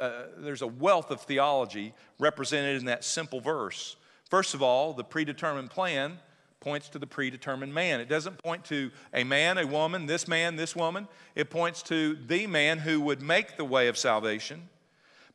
uh, 0.00 0.22
there's 0.38 0.62
a 0.62 0.66
wealth 0.66 1.12
of 1.12 1.20
theology 1.20 1.94
represented 2.18 2.80
in 2.80 2.86
that 2.86 3.04
simple 3.04 3.40
verse. 3.40 3.94
First 4.28 4.54
of 4.54 4.60
all, 4.60 4.92
the 4.92 5.04
predetermined 5.04 5.70
plan 5.70 6.18
points 6.58 6.88
to 6.88 6.98
the 6.98 7.06
predetermined 7.06 7.72
man. 7.72 8.00
It 8.00 8.08
doesn't 8.08 8.42
point 8.42 8.64
to 8.64 8.90
a 9.14 9.22
man, 9.22 9.56
a 9.56 9.68
woman, 9.68 10.06
this 10.06 10.26
man, 10.26 10.56
this 10.56 10.74
woman. 10.74 11.06
It 11.36 11.48
points 11.48 11.84
to 11.84 12.18
the 12.26 12.48
man 12.48 12.78
who 12.78 13.00
would 13.02 13.22
make 13.22 13.56
the 13.56 13.64
way 13.64 13.86
of 13.86 13.96
salvation. 13.96 14.68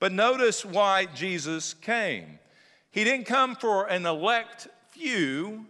But 0.02 0.12
notice 0.12 0.66
why 0.66 1.06
Jesus 1.06 1.74
came. 1.74 2.38
He 2.92 3.06
didn't 3.06 3.28
come 3.28 3.56
for 3.56 3.86
an 3.86 4.06
elect 4.06 4.68
few, 4.90 5.68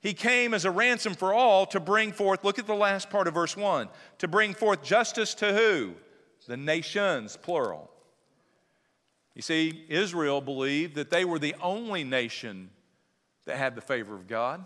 he 0.00 0.14
came 0.14 0.54
as 0.54 0.64
a 0.64 0.70
ransom 0.70 1.14
for 1.14 1.34
all 1.34 1.66
to 1.66 1.80
bring 1.80 2.12
forth, 2.12 2.42
look 2.42 2.58
at 2.58 2.66
the 2.66 2.74
last 2.74 3.10
part 3.10 3.28
of 3.28 3.34
verse 3.34 3.56
1, 3.56 3.88
to 4.18 4.28
bring 4.28 4.54
forth 4.54 4.82
justice 4.82 5.34
to 5.34 5.52
who? 5.52 5.94
The 6.46 6.56
nations, 6.56 7.36
plural. 7.36 7.90
You 9.34 9.42
see, 9.42 9.84
Israel 9.88 10.40
believed 10.40 10.96
that 10.96 11.10
they 11.10 11.24
were 11.24 11.38
the 11.38 11.54
only 11.62 12.02
nation 12.02 12.70
that 13.44 13.56
had 13.56 13.74
the 13.74 13.80
favor 13.80 14.14
of 14.14 14.26
God, 14.26 14.64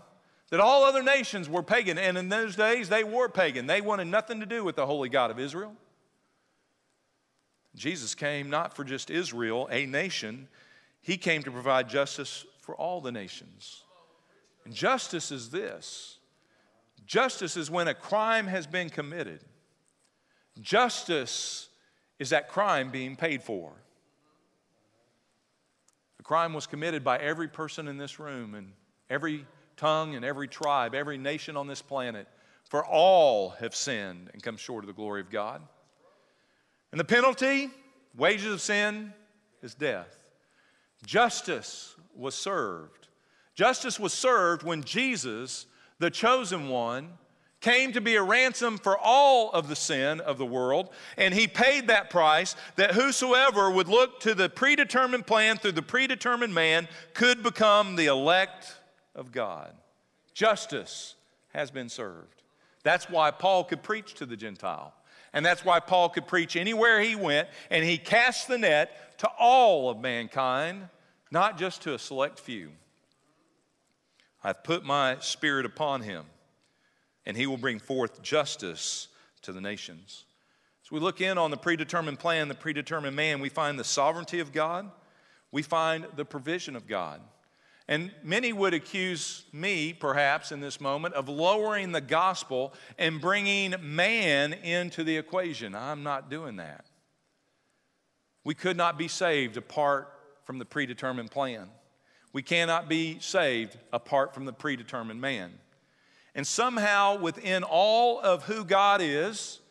that 0.49 0.59
all 0.59 0.83
other 0.83 1.03
nations 1.03 1.47
were 1.47 1.63
pagan, 1.63 1.97
and 1.97 2.17
in 2.17 2.29
those 2.29 2.55
days 2.55 2.89
they 2.89 3.03
were 3.03 3.29
pagan. 3.29 3.67
They 3.67 3.81
wanted 3.81 4.07
nothing 4.07 4.39
to 4.39 4.45
do 4.45 4.63
with 4.63 4.75
the 4.75 4.85
holy 4.85 5.09
God 5.09 5.31
of 5.31 5.39
Israel. 5.39 5.75
Jesus 7.75 8.15
came 8.15 8.49
not 8.49 8.75
for 8.75 8.83
just 8.83 9.09
Israel, 9.09 9.67
a 9.69 9.85
nation, 9.85 10.47
he 11.01 11.17
came 11.17 11.43
to 11.43 11.51
provide 11.51 11.87
justice 11.87 12.45
for 12.61 12.73
all 12.75 13.01
the 13.01 13.11
nations. 13.11 13.84
And 14.65 14.73
justice 14.73 15.31
is 15.31 15.49
this 15.49 16.17
justice 17.05 17.55
is 17.55 17.69
when 17.69 17.87
a 17.87 17.93
crime 17.93 18.47
has 18.47 18.65
been 18.65 18.89
committed, 18.89 19.39
justice 20.59 21.69
is 22.19 22.31
that 22.31 22.49
crime 22.49 22.91
being 22.91 23.15
paid 23.15 23.43
for. 23.43 23.71
The 26.17 26.23
crime 26.23 26.53
was 26.53 26.65
committed 26.65 27.03
by 27.03 27.17
every 27.19 27.47
person 27.47 27.87
in 27.87 27.97
this 27.97 28.19
room 28.19 28.55
and 28.55 28.71
every 29.09 29.45
tongue 29.77 30.15
and 30.15 30.25
every 30.25 30.47
tribe, 30.47 30.95
every 30.95 31.17
nation 31.17 31.55
on 31.57 31.67
this 31.67 31.81
planet, 31.81 32.27
for 32.69 32.83
all 32.83 33.51
have 33.51 33.75
sinned 33.75 34.29
and 34.33 34.41
come 34.41 34.57
short 34.57 34.83
of 34.83 34.87
the 34.87 34.93
glory 34.93 35.21
of 35.21 35.29
God. 35.29 35.61
And 36.91 36.99
the 36.99 37.05
penalty, 37.05 37.69
wages 38.15 38.51
of 38.51 38.61
sin, 38.61 39.13
is 39.61 39.75
death. 39.75 40.17
Justice 41.05 41.95
was 42.15 42.33
served. 42.33 43.04
Justice 43.55 43.99
was 43.99 44.13
served 44.13 44.63
when 44.63 44.83
Jesus, 44.83 45.65
the 45.97 46.11
chosen 46.11 46.67
one, 46.69 47.13
came 47.61 47.93
to 47.93 48.01
be 48.01 48.15
a 48.15 48.21
ransom 48.21 48.77
for 48.77 48.95
all 48.97 49.51
of 49.51 49.69
the 49.69 49.75
sin 49.75 50.19
of 50.19 50.37
the 50.37 50.45
world, 50.45 50.89
and 51.17 51.33
he 51.33 51.47
paid 51.47 51.87
that 51.87 52.11
price 52.11 52.55
that 52.75 52.93
whosoever 52.93 53.71
would 53.71 53.87
look 53.87 54.19
to 54.19 54.35
the 54.35 54.49
predetermined 54.49 55.25
plan 55.25 55.57
through 55.57 55.71
the 55.71 55.81
predetermined 55.81 56.53
man 56.53 56.87
could 57.13 57.41
become 57.41 57.95
the 57.95 58.05
elect 58.05 58.75
of 59.15 59.31
God. 59.31 59.73
Justice 60.33 61.15
has 61.53 61.71
been 61.71 61.89
served. 61.89 62.43
That's 62.83 63.09
why 63.09 63.31
Paul 63.31 63.63
could 63.63 63.81
preach 63.81 64.13
to 64.15 64.27
the 64.27 64.37
Gentile. 64.37 64.93
And 65.33 65.43
that's 65.43 65.65
why 65.65 65.79
Paul 65.79 66.09
could 66.09 66.27
preach 66.27 66.55
anywhere 66.55 67.01
he 67.01 67.15
went, 67.15 67.47
and 67.71 67.83
he 67.83 67.97
cast 67.97 68.47
the 68.47 68.57
net 68.57 69.17
to 69.19 69.29
all 69.39 69.89
of 69.89 69.99
mankind, 69.99 70.87
not 71.31 71.57
just 71.57 71.81
to 71.83 71.95
a 71.95 71.99
select 71.99 72.39
few. 72.39 72.69
I've 74.45 74.63
put 74.63 74.83
my 74.85 75.17
spirit 75.21 75.65
upon 75.65 76.01
him, 76.01 76.23
and 77.25 77.35
he 77.35 77.47
will 77.47 77.57
bring 77.57 77.79
forth 77.79 78.21
justice 78.21 79.07
to 79.41 79.51
the 79.51 79.59
nations. 79.59 80.25
As 80.85 80.91
we 80.91 80.99
look 80.99 81.19
in 81.19 81.39
on 81.39 81.49
the 81.49 81.57
predetermined 81.57 82.19
plan, 82.19 82.47
the 82.47 82.53
predetermined 82.53 83.15
man, 83.15 83.39
we 83.39 83.49
find 83.49 83.79
the 83.79 83.83
sovereignty 83.83 84.39
of 84.39 84.53
God, 84.53 84.91
we 85.51 85.63
find 85.63 86.05
the 86.15 86.25
provision 86.25 86.75
of 86.75 86.85
God. 86.85 87.21
And 87.87 88.11
many 88.21 88.53
would 88.53 88.75
accuse 88.75 89.45
me, 89.51 89.93
perhaps, 89.93 90.51
in 90.51 90.59
this 90.59 90.79
moment, 90.79 91.15
of 91.15 91.27
lowering 91.27 91.91
the 91.91 91.99
gospel 91.99 92.71
and 92.99 93.19
bringing 93.19 93.73
man 93.81 94.53
into 94.53 95.03
the 95.03 95.17
equation. 95.17 95.73
I'm 95.73 96.03
not 96.03 96.29
doing 96.29 96.57
that. 96.57 96.85
We 98.43 98.53
could 98.53 98.77
not 98.77 98.99
be 98.99 99.07
saved 99.07 99.57
apart 99.57 100.07
from 100.43 100.59
the 100.59 100.65
predetermined 100.65 101.31
plan. 101.31 101.67
We 102.35 102.43
cannot 102.43 102.89
be 102.89 103.19
saved 103.21 103.77
apart 103.93 104.33
from 104.33 104.43
the 104.43 104.51
predetermined 104.51 105.21
man. 105.21 105.53
And 106.35 106.45
somehow, 106.45 107.17
within 107.17 107.63
all 107.63 108.19
of 108.19 108.43
who 108.43 108.65
God 108.65 108.99
is 109.01 109.61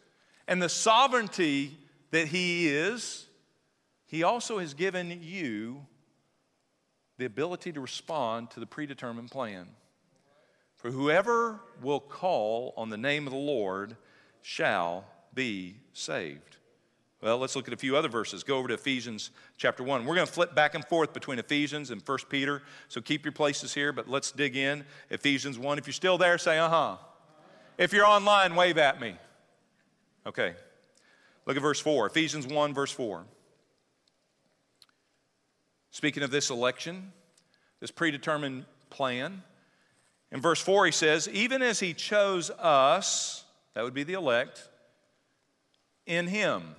and 0.49 0.63
the 0.63 0.71
sovereignty 0.71 1.77
that 2.11 2.29
He 2.29 2.69
is, 2.69 3.27
He 4.07 4.23
also 4.23 4.61
has 4.61 4.73
given 4.73 5.21
you 5.23 5.85
the 7.19 7.27
ability 7.27 7.71
to 7.73 7.83
respond 7.83 8.51
to 8.53 8.61
the 8.61 8.67
predetermined 8.67 9.31
plan. 9.31 9.67
For 10.75 10.91
whoever 10.91 11.61
will 11.83 12.01
call 12.01 12.73
on 12.79 12.89
the 12.89 12.97
name 12.97 13.27
of 13.27 13.35
the 13.35 13.39
Lord 13.39 13.95
shall 14.41 15.05
be 15.35 15.77
saved. 15.93 16.57
Well, 17.25 17.39
let's 17.39 17.57
look 17.57 17.69
at 17.69 17.73
a 17.73 17.79
few 17.79 17.97
other 17.97 18.11
verses. 18.11 18.45
Go 18.45 18.59
over 18.59 18.69
to 18.69 18.75
Ephesians 18.75 19.31
chapter 19.57 19.83
1. 19.83 20.05
We're 20.05 20.15
going 20.15 20.27
to 20.27 20.33
flip 20.33 20.55
back 20.55 20.75
and 20.75 20.85
forth 20.85 21.15
between 21.15 21.39
Ephesians 21.39 21.91
and 21.91 22.03
1 22.05 22.19
Peter, 22.29 22.63
so 22.89 23.01
keep 23.01 23.25
your 23.25 23.33
places 23.33 23.73
here, 23.73 23.95
but 23.95 24.11
let's 24.11 24.31
dig 24.31 24.57
in. 24.57 24.85
Ephesians 25.09 25.59
1. 25.59 25.79
If 25.79 25.87
you're 25.87 25.95
still 25.95 26.19
there, 26.19 26.37
say, 26.37 26.59
uh 26.59 26.69
huh. 26.69 26.97
If 27.79 27.95
you're 27.95 28.05
online, 28.05 28.55
wave 28.55 28.77
at 28.77 29.01
me. 29.01 29.17
Okay. 30.27 30.53
Look 31.47 31.57
at 31.57 31.63
verse 31.63 31.81
4, 31.81 32.09
Ephesians 32.09 32.47
1, 32.47 32.75
verse 32.75 32.93
4. 32.93 33.25
Speaking 35.93 36.25
of 36.25 36.31
this 36.31 36.51
election, 36.51 37.11
this 37.81 37.91
predetermined 37.91 38.67
plan, 38.91 39.43
in 40.31 40.43
verse 40.43 40.61
4 40.61 40.85
he 40.85 40.93
says, 40.93 41.27
Even 41.31 41.63
as 41.63 41.81
he 41.81 41.95
chose 41.95 42.51
us, 42.51 43.47
that 43.73 43.83
would 43.83 43.95
be 43.95 44.05
the 44.05 44.13
elect, 44.13 44.69
in 46.05 46.27
him. 46.27 46.77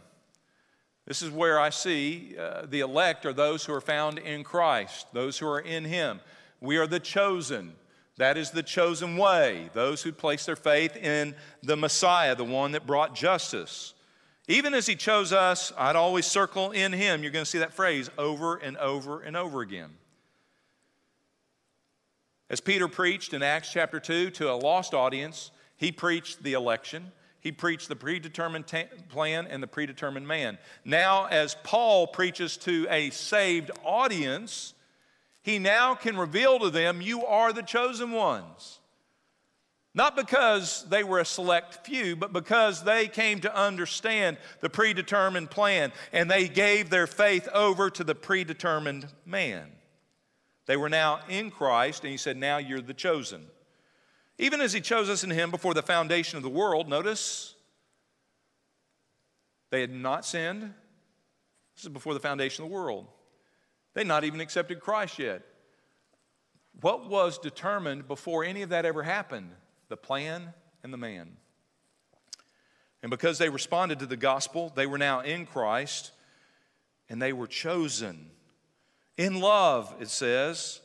This 1.05 1.21
is 1.21 1.29
where 1.29 1.59
I 1.59 1.69
see 1.69 2.35
uh, 2.37 2.65
the 2.65 2.79
elect 2.79 3.25
are 3.25 3.33
those 3.33 3.63
who 3.63 3.73
are 3.73 3.81
found 3.81 4.17
in 4.17 4.43
Christ, 4.43 5.07
those 5.13 5.37
who 5.37 5.47
are 5.47 5.59
in 5.59 5.85
him. 5.85 6.19
We 6.59 6.77
are 6.77 6.87
the 6.87 6.99
chosen. 6.99 7.73
That 8.17 8.37
is 8.37 8.51
the 8.51 8.63
chosen 8.63 9.17
way, 9.17 9.69
those 9.73 10.01
who 10.01 10.11
place 10.11 10.45
their 10.45 10.55
faith 10.55 10.95
in 10.95 11.35
the 11.61 11.75
Messiah, 11.75 12.33
the 12.33 12.45
one 12.45 12.71
that 12.71 12.87
brought 12.87 13.13
justice. 13.13 13.93
Even 14.47 14.73
as 14.73 14.87
he 14.87 14.95
chose 14.95 15.33
us, 15.33 15.73
I'd 15.77 15.95
always 15.95 16.25
circle 16.25 16.71
in 16.71 16.93
him. 16.93 17.21
You're 17.21 17.31
going 17.31 17.45
to 17.45 17.49
see 17.49 17.59
that 17.59 17.73
phrase 17.73 18.09
over 18.17 18.55
and 18.55 18.77
over 18.77 19.21
and 19.21 19.35
over 19.35 19.61
again. 19.61 19.91
As 22.49 22.61
Peter 22.61 22.87
preached 22.87 23.33
in 23.33 23.41
Acts 23.41 23.71
chapter 23.71 23.99
2 23.99 24.29
to 24.31 24.51
a 24.51 24.53
lost 24.53 24.93
audience, 24.93 25.51
he 25.77 25.91
preached 25.91 26.43
the 26.43 26.53
election. 26.53 27.11
He 27.45 27.51
preached 27.51 27.89
the 27.89 27.95
predetermined 27.95 28.65
plan 29.08 29.45
and 29.45 29.62
the 29.62 29.67
predetermined 29.67 30.27
man. 30.27 30.58
Now, 30.84 31.25
as 31.25 31.55
Paul 31.62 32.08
preaches 32.08 32.58
to 32.58 32.88
a 32.89 33.12
saved 33.12 33.69
audience, 33.84 34.73
he 35.43 35.60
now 35.60 35.93
can 35.93 36.17
reveal 36.17 36.58
to 36.58 36.71
them, 36.71 37.03
You 37.03 37.23
are 37.23 37.53
the 37.53 37.62
chosen 37.62 38.13
ones. 38.13 38.79
Not 39.93 40.15
because 40.15 40.88
they 40.89 41.03
were 41.03 41.19
a 41.19 41.25
select 41.25 41.86
few, 41.86 42.15
but 42.15 42.34
because 42.34 42.84
they 42.84 43.08
came 43.08 43.41
to 43.41 43.55
understand 43.55 44.38
the 44.62 44.69
predetermined 44.71 45.51
plan 45.51 45.93
and 46.12 46.31
they 46.31 46.47
gave 46.47 46.89
their 46.89 47.05
faith 47.05 47.47
over 47.53 47.91
to 47.91 48.03
the 48.03 48.15
predetermined 48.15 49.05
man. 49.23 49.67
They 50.65 50.77
were 50.77 50.89
now 50.89 51.19
in 51.29 51.51
Christ, 51.51 52.01
and 52.01 52.10
he 52.10 52.17
said, 52.17 52.38
Now 52.38 52.58
you're 52.58 52.81
the 52.81 52.95
chosen. 52.95 53.45
Even 54.38 54.62
as 54.62 54.74
he 54.74 54.82
chose 54.82 55.10
us 55.10 55.24
in 55.24 55.30
him 55.30 55.50
before 55.50 55.74
the 55.74 55.82
foundation 55.82 56.38
of 56.38 56.43
the 56.43 56.50
world, 56.50 56.89
notice 56.89 57.56
they 59.71 59.82
had 59.82 59.91
not 59.93 60.26
sinned. 60.26 60.74
This 61.76 61.84
is 61.84 61.89
before 61.89 62.13
the 62.13 62.19
foundation 62.19 62.63
of 62.63 62.69
the 62.69 62.76
world. 62.76 63.08
They 63.93 64.02
would 64.02 64.08
not 64.08 64.24
even 64.24 64.41
accepted 64.41 64.80
Christ 64.80 65.19
yet. 65.19 65.41
What 66.82 67.10
was 67.10 67.38
determined 67.38 68.08
before 68.08 68.43
any 68.43 68.62
of 68.62 68.69
that 68.69 68.86
ever 68.86 69.04
happened? 69.04 69.52
The 69.88 69.98
plan 69.98 70.54
and 70.84 70.91
the 70.91 70.98
man. 70.98 71.38
And 73.02 73.10
because 73.10 73.38
they 73.38 73.50
responded 73.50 74.00
to 74.00 74.06
the 74.06 74.17
gospel, 74.17 74.71
they 74.76 74.88
were 74.88 74.98
now 74.98 75.21
in 75.21 75.45
Christ 75.45 76.12
and 77.08 77.21
they 77.21 77.34
were 77.34 77.48
chosen. 77.48 78.32
In 79.17 79.39
love, 79.39 79.93
it 80.00 80.10
says, 80.10 80.82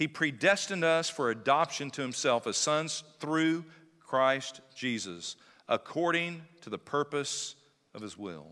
he 0.00 0.08
predestined 0.08 0.82
us 0.82 1.10
for 1.10 1.30
adoption 1.30 1.90
to 1.90 2.00
himself 2.00 2.46
as 2.46 2.56
sons 2.56 3.04
through 3.18 3.66
Christ 4.00 4.62
Jesus, 4.74 5.36
according 5.68 6.40
to 6.62 6.70
the 6.70 6.78
purpose 6.78 7.54
of 7.94 8.00
his 8.00 8.16
will. 8.16 8.46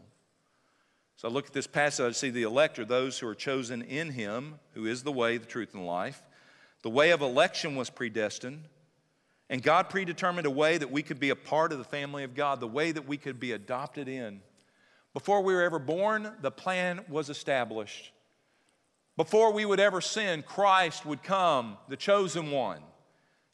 So 1.16 1.26
I 1.26 1.30
look 1.30 1.46
at 1.46 1.54
this 1.54 1.66
passage, 1.66 2.04
I 2.06 2.12
see 2.12 2.28
the 2.28 2.42
elect 2.42 2.78
are 2.78 2.84
those 2.84 3.18
who 3.18 3.26
are 3.28 3.34
chosen 3.34 3.80
in 3.80 4.10
him, 4.10 4.58
who 4.74 4.84
is 4.84 5.02
the 5.02 5.10
way, 5.10 5.38
the 5.38 5.46
truth, 5.46 5.72
and 5.72 5.84
the 5.84 5.86
life. 5.86 6.22
The 6.82 6.90
way 6.90 7.12
of 7.12 7.22
election 7.22 7.76
was 7.76 7.88
predestined, 7.88 8.64
and 9.48 9.62
God 9.62 9.88
predetermined 9.88 10.46
a 10.46 10.50
way 10.50 10.76
that 10.76 10.90
we 10.90 11.02
could 11.02 11.18
be 11.18 11.30
a 11.30 11.34
part 11.34 11.72
of 11.72 11.78
the 11.78 11.84
family 11.84 12.24
of 12.24 12.34
God, 12.34 12.60
the 12.60 12.68
way 12.68 12.92
that 12.92 13.08
we 13.08 13.16
could 13.16 13.40
be 13.40 13.52
adopted 13.52 14.06
in. 14.06 14.42
Before 15.14 15.40
we 15.40 15.54
were 15.54 15.62
ever 15.62 15.78
born, 15.78 16.30
the 16.42 16.50
plan 16.50 17.00
was 17.08 17.30
established. 17.30 18.12
Before 19.18 19.52
we 19.52 19.64
would 19.64 19.80
ever 19.80 20.00
sin, 20.00 20.44
Christ 20.46 21.04
would 21.04 21.24
come, 21.24 21.76
the 21.88 21.96
chosen 21.96 22.52
one, 22.52 22.78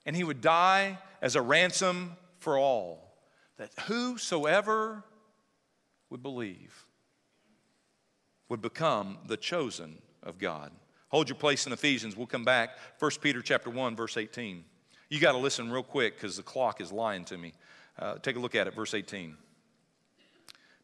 and 0.05 0.15
he 0.15 0.23
would 0.23 0.43
die 0.43 0.99
as 1.23 1.37
a 1.37 1.41
ransom 1.41 2.19
for 2.39 2.59
all, 2.59 3.17
that 3.57 3.71
whosoever 3.87 5.03
would 6.11 6.23
believe 6.23 6.85
would 8.51 8.61
become 8.61 9.17
the 9.27 9.39
chosen 9.39 10.03
of 10.23 10.37
God. 10.37 10.71
Hold 11.09 11.31
your 11.31 11.39
place 11.39 11.67
in 11.67 11.73
Ephesians. 11.73 12.15
We'll 12.15 12.27
come 12.27 12.45
back. 12.45 12.77
1 12.99 13.13
Peter 13.23 13.41
chapter 13.41 13.71
1, 13.71 13.97
verse 13.97 14.19
18. 14.19 14.67
You 15.09 15.19
got 15.19 15.33
to 15.33 15.39
listen 15.39 15.73
real 15.73 15.83
quick 15.83 16.17
because 16.17 16.37
the 16.37 16.43
clock 16.43 16.83
is 16.83 16.93
lying 16.93 17.25
to 17.25 17.39
me. 17.39 17.55
Uh, 17.99 18.17
take 18.17 18.37
a 18.37 18.39
look 18.39 18.55
at 18.55 18.67
it, 18.67 18.75
verse 18.75 18.93
18. 18.93 19.35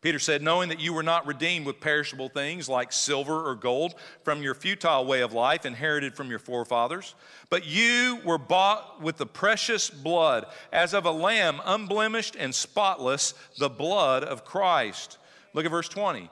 Peter 0.01 0.19
said, 0.19 0.41
knowing 0.41 0.71
that 0.71 0.81
you 0.81 0.95
were 0.95 1.03
not 1.03 1.27
redeemed 1.27 1.67
with 1.67 1.79
perishable 1.79 2.31
things 2.31 2.71
like 2.71 2.91
silver 2.91 3.47
or 3.47 3.55
gold 3.55 3.95
from 4.25 4.43
your 4.43 4.55
futile 4.55 5.05
way 5.05 5.21
of 5.21 5.35
life 5.35 5.67
inherited 5.67 6.15
from 6.15 6.31
your 6.31 6.39
forefathers, 6.39 7.15
but 7.51 7.67
you 7.67 8.19
were 8.25 8.39
bought 8.39 9.03
with 9.03 9.19
the 9.19 9.27
precious 9.27 9.91
blood, 9.91 10.47
as 10.73 10.95
of 10.95 11.05
a 11.05 11.11
lamb, 11.11 11.61
unblemished 11.67 12.35
and 12.35 12.55
spotless, 12.55 13.35
the 13.59 13.69
blood 13.69 14.25
of 14.25 14.45
Christ. 14.45 15.19
Look 15.53 15.67
at 15.67 15.71
verse 15.71 15.89
20. 15.89 16.31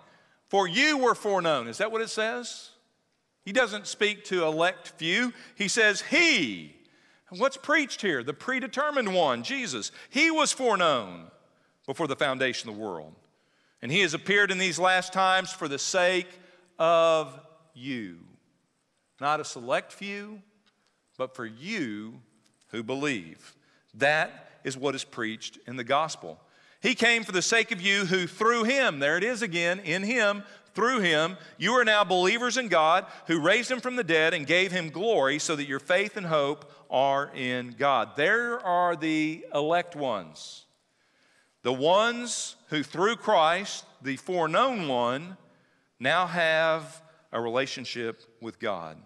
For 0.49 0.67
you 0.67 0.97
were 0.97 1.15
foreknown. 1.15 1.69
Is 1.69 1.77
that 1.77 1.93
what 1.93 2.01
it 2.01 2.09
says? 2.09 2.71
He 3.45 3.53
doesn't 3.53 3.87
speak 3.87 4.25
to 4.27 4.45
elect 4.45 4.93
few, 4.97 5.35
he 5.57 5.69
says, 5.69 6.01
He. 6.01 6.75
What's 7.31 7.59
preached 7.59 8.01
here? 8.01 8.23
The 8.23 8.33
predetermined 8.33 9.13
one, 9.13 9.43
Jesus. 9.43 9.93
He 10.09 10.31
was 10.31 10.53
foreknown 10.53 11.27
before 11.87 12.07
the 12.07 12.17
foundation 12.17 12.71
of 12.71 12.77
the 12.77 12.81
world. 12.81 13.15
And 13.81 13.93
he 13.93 14.01
has 14.01 14.15
appeared 14.15 14.51
in 14.51 14.59
these 14.59 14.79
last 14.79 15.13
times 15.13 15.53
for 15.53 15.69
the 15.69 15.79
sake 15.79 16.29
of 16.79 17.39
you. 17.75 18.19
Not 19.21 19.41
a 19.41 19.45
select 19.45 19.93
few, 19.93 20.43
but 21.17 21.35
for 21.35 21.47
you 21.47 22.21
who 22.69 22.83
believe. 22.83 23.55
That 23.95 24.51
is 24.65 24.77
what 24.77 24.95
is 24.95 25.05
preached 25.05 25.59
in 25.67 25.77
the 25.77 25.85
gospel. 25.85 26.41
He 26.81 26.95
came 26.95 27.25
for 27.25 27.33
the 27.33 27.43
sake 27.43 27.73
of 27.73 27.81
you 27.81 28.07
who 28.07 28.27
through 28.27 28.65
him, 28.65 29.01
there 29.01 29.17
it 29.17 29.25
is 29.25 29.43
again, 29.43 29.81
in 29.81 30.05
him, 30.05 30.45
through 30.75 31.01
him, 31.01 31.37
you 31.57 31.73
are 31.73 31.85
now 31.85 32.05
believers 32.05 32.57
in 32.57 32.69
God 32.69 33.05
who 33.27 33.41
raised 33.41 33.69
him 33.69 33.81
from 33.81 33.97
the 33.97 34.05
dead 34.05 34.33
and 34.33 34.47
gave 34.47 34.71
him 34.71 34.91
glory 34.91 35.41
so 35.41 35.57
that 35.57 35.67
your 35.67 35.81
faith 35.81 36.17
and 36.17 36.27
hope 36.27 36.71
are 36.89 37.33
in 37.35 37.75
God. 37.77 38.11
There 38.17 38.61
are 38.61 38.95
the 38.95 39.45
elect 39.53 39.97
ones. 39.97 40.67
The 41.63 41.73
ones 41.73 42.57
who, 42.69 42.83
through 42.83 43.17
Christ, 43.17 43.85
the 44.03 44.17
foreknown 44.17 44.89
one, 44.89 45.37
now 45.99 46.27
have 46.27 47.03
a 47.33 47.41
relationship 47.41 48.23
with 48.41 48.59
God. 48.59 48.97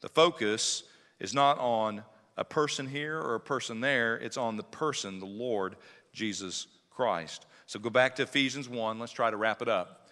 The 0.00 0.08
focus 0.08 0.84
is 1.18 1.34
not 1.34 1.58
on 1.58 2.04
a 2.36 2.44
person 2.44 2.86
here 2.86 3.18
or 3.18 3.34
a 3.34 3.40
person 3.40 3.80
there, 3.80 4.16
it's 4.16 4.36
on 4.36 4.56
the 4.56 4.62
person, 4.62 5.20
the 5.20 5.26
Lord 5.26 5.76
Jesus 6.12 6.66
Christ. 6.90 7.46
So 7.66 7.78
go 7.78 7.90
back 7.90 8.16
to 8.16 8.22
Ephesians 8.24 8.68
1. 8.68 8.98
Let's 8.98 9.12
try 9.12 9.30
to 9.30 9.36
wrap 9.36 9.62
it 9.62 9.68
up. 9.68 10.10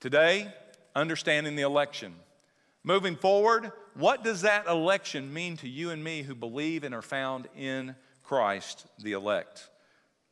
Today, 0.00 0.52
understanding 0.94 1.54
the 1.56 1.62
election. 1.62 2.14
Moving 2.82 3.14
forward, 3.16 3.72
what 3.94 4.24
does 4.24 4.42
that 4.42 4.66
election 4.66 5.32
mean 5.32 5.56
to 5.58 5.68
you 5.68 5.90
and 5.90 6.02
me 6.02 6.22
who 6.22 6.34
believe 6.34 6.82
and 6.82 6.94
are 6.94 7.02
found 7.02 7.46
in 7.56 7.94
Christ, 8.22 8.86
the 8.98 9.12
elect? 9.12 9.69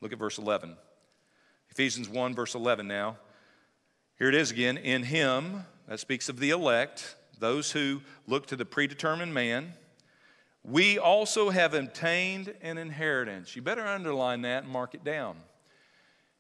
Look 0.01 0.13
at 0.13 0.19
verse 0.19 0.39
11. 0.39 0.77
Ephesians 1.71 2.09
1, 2.09 2.35
verse 2.35 2.55
11 2.55 2.87
now. 2.87 3.17
Here 4.19 4.29
it 4.29 4.35
is 4.35 4.51
again. 4.51 4.77
In 4.77 5.03
him, 5.03 5.65
that 5.87 6.01
speaks 6.01 6.29
of 6.29 6.39
the 6.39 6.51
elect, 6.51 7.17
those 7.39 7.71
who 7.73 8.01
look 8.27 8.47
to 8.47 8.57
the 8.57 8.65
predetermined 8.65 9.33
man, 9.33 9.73
we 10.65 10.99
also 10.99 11.51
have 11.51 11.75
obtained 11.75 12.55
an 12.63 12.79
inheritance. 12.79 13.55
You 13.55 13.63
better 13.63 13.87
underline 13.87 14.43
that 14.43 14.65
and 14.65 14.73
mark 14.73 14.95
it 14.95 15.05
down. 15.05 15.37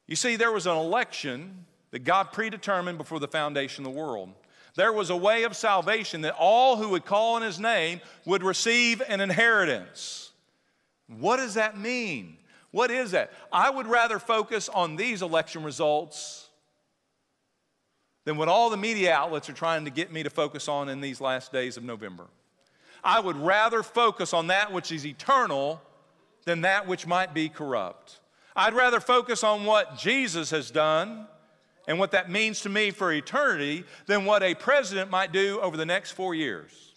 You 0.07 0.17
see, 0.17 0.37
there 0.37 0.53
was 0.53 0.67
an 0.67 0.77
election 0.77 1.67
that 1.91 2.01
God 2.01 2.33
predetermined 2.33 2.99
before 2.99 3.21
the 3.21 3.29
foundation 3.29 3.87
of 3.87 3.93
the 3.93 3.99
world. 3.99 4.33
There 4.75 4.93
was 4.93 5.11
a 5.11 5.17
way 5.17 5.45
of 5.45 5.57
salvation 5.57 6.23
that 6.23 6.35
all 6.39 6.77
who 6.77 6.91
would 6.91 7.05
call 7.05 7.35
on 7.35 7.43
his 7.43 7.59
name 7.59 8.01
would 8.25 8.43
receive 8.43 9.03
an 9.09 9.21
inheritance. 9.21 10.33
What 11.07 11.39
does 11.39 11.55
that 11.55 11.79
mean? 11.79 12.38
What 12.71 12.91
is 12.91 13.13
that? 13.13 13.33
I 13.53 13.71
would 13.71 13.87
rather 13.87 14.19
focus 14.19 14.69
on 14.69 14.97
these 14.97 15.23
election 15.23 15.63
results 15.63 16.49
than 18.25 18.37
what 18.37 18.49
all 18.49 18.69
the 18.69 18.77
media 18.77 19.15
outlets 19.15 19.49
are 19.49 19.55
trying 19.55 19.87
to 19.87 19.91
get 19.91 20.13
me 20.13 20.23
to 20.23 20.31
focus 20.31 20.69
on 20.69 20.89
in 20.89 21.01
these 21.01 21.21
last 21.21 21.51
days 21.51 21.77
of 21.79 21.83
November. 21.83 22.27
I 23.03 23.21
would 23.21 23.37
rather 23.37 23.83
focus 23.83 24.35
on 24.35 24.49
that 24.49 24.73
which 24.73 24.93
is 24.93 25.07
eternal 25.07 25.81
than 26.45 26.61
that 26.63 26.87
which 26.87 27.07
might 27.07 27.33
be 27.33 27.49
corrupt. 27.49 28.21
I'd 28.55 28.75
rather 28.75 29.01
focus 29.01 29.45
on 29.45 29.65
what 29.65 29.97
Jesus 29.97 30.51
has 30.51 30.71
done 30.71 31.27
and 31.87 31.99
what 31.99 32.11
that 32.11 32.31
means 32.31 32.61
to 32.61 32.69
me 32.69 32.91
for 32.91 33.13
eternity 33.13 33.85
than 34.07 34.27
what 34.27 34.43
a 34.43 34.55
president 34.55 35.11
might 35.11 35.33
do 35.33 35.59
over 35.61 35.77
the 35.77 35.87
next 35.87 36.11
four 36.11 36.35
years. 36.35 36.93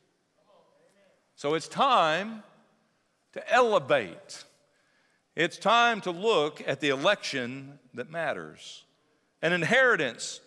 So 1.35 1.53
it's 1.53 1.67
time 1.67 2.43
to 3.33 3.53
elevate 3.53 4.43
It's 5.35 5.57
time 5.57 6.01
to 6.01 6.11
look 6.11 6.61
at 6.67 6.81
the 6.81 6.89
election 6.89 7.79
that 7.93 8.11
matters. 8.11 8.83
An 9.41 9.53
inheritance, 9.53 10.41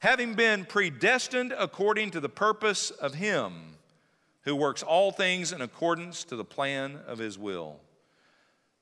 having 0.00 0.34
been 0.34 0.64
predestined 0.64 1.54
according 1.56 2.10
to 2.12 2.20
the 2.20 2.28
purpose 2.28 2.90
of 2.90 3.14
Him 3.14 3.76
who 4.42 4.56
works 4.56 4.82
all 4.82 5.10
things 5.10 5.52
in 5.52 5.60
accordance 5.60 6.24
to 6.24 6.36
the 6.36 6.44
plan 6.44 7.00
of 7.06 7.18
His 7.18 7.38
will. 7.38 7.80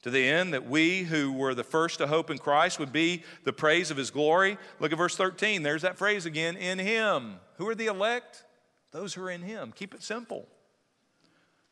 To 0.03 0.11
the 0.11 0.27
end 0.27 0.53
that 0.53 0.69
we 0.69 1.05
who 1.05 1.33
were 1.33 1.55
the 1.55 1.63
first 1.63 1.99
to 1.99 2.09
hope 2.09 2.31
in 2.31 2.39
Christ 2.39 2.81
would 2.81 2.93
be 2.93 3.23
the 3.45 3.53
praise 3.53 3.91
of 3.91 3.97
His 3.97 4.11
glory. 4.11 4.59
Look 4.81 4.91
at 4.91 4.99
verse 4.99 5.17
13. 5.17 5.63
There's 5.63 5.83
that 5.83 5.99
phrase 5.99 6.27
again 6.27 6.57
in 6.57 6.79
Him. 6.79 7.37
Who 7.59 7.69
are 7.69 7.75
the 7.75 7.87
elect? 7.87 8.45
Those 8.91 9.15
who 9.15 9.23
are 9.23 9.31
in 9.31 9.43
Him. 9.43 9.73
Keep 9.75 9.95
it 9.95 10.03
simple. 10.03 10.49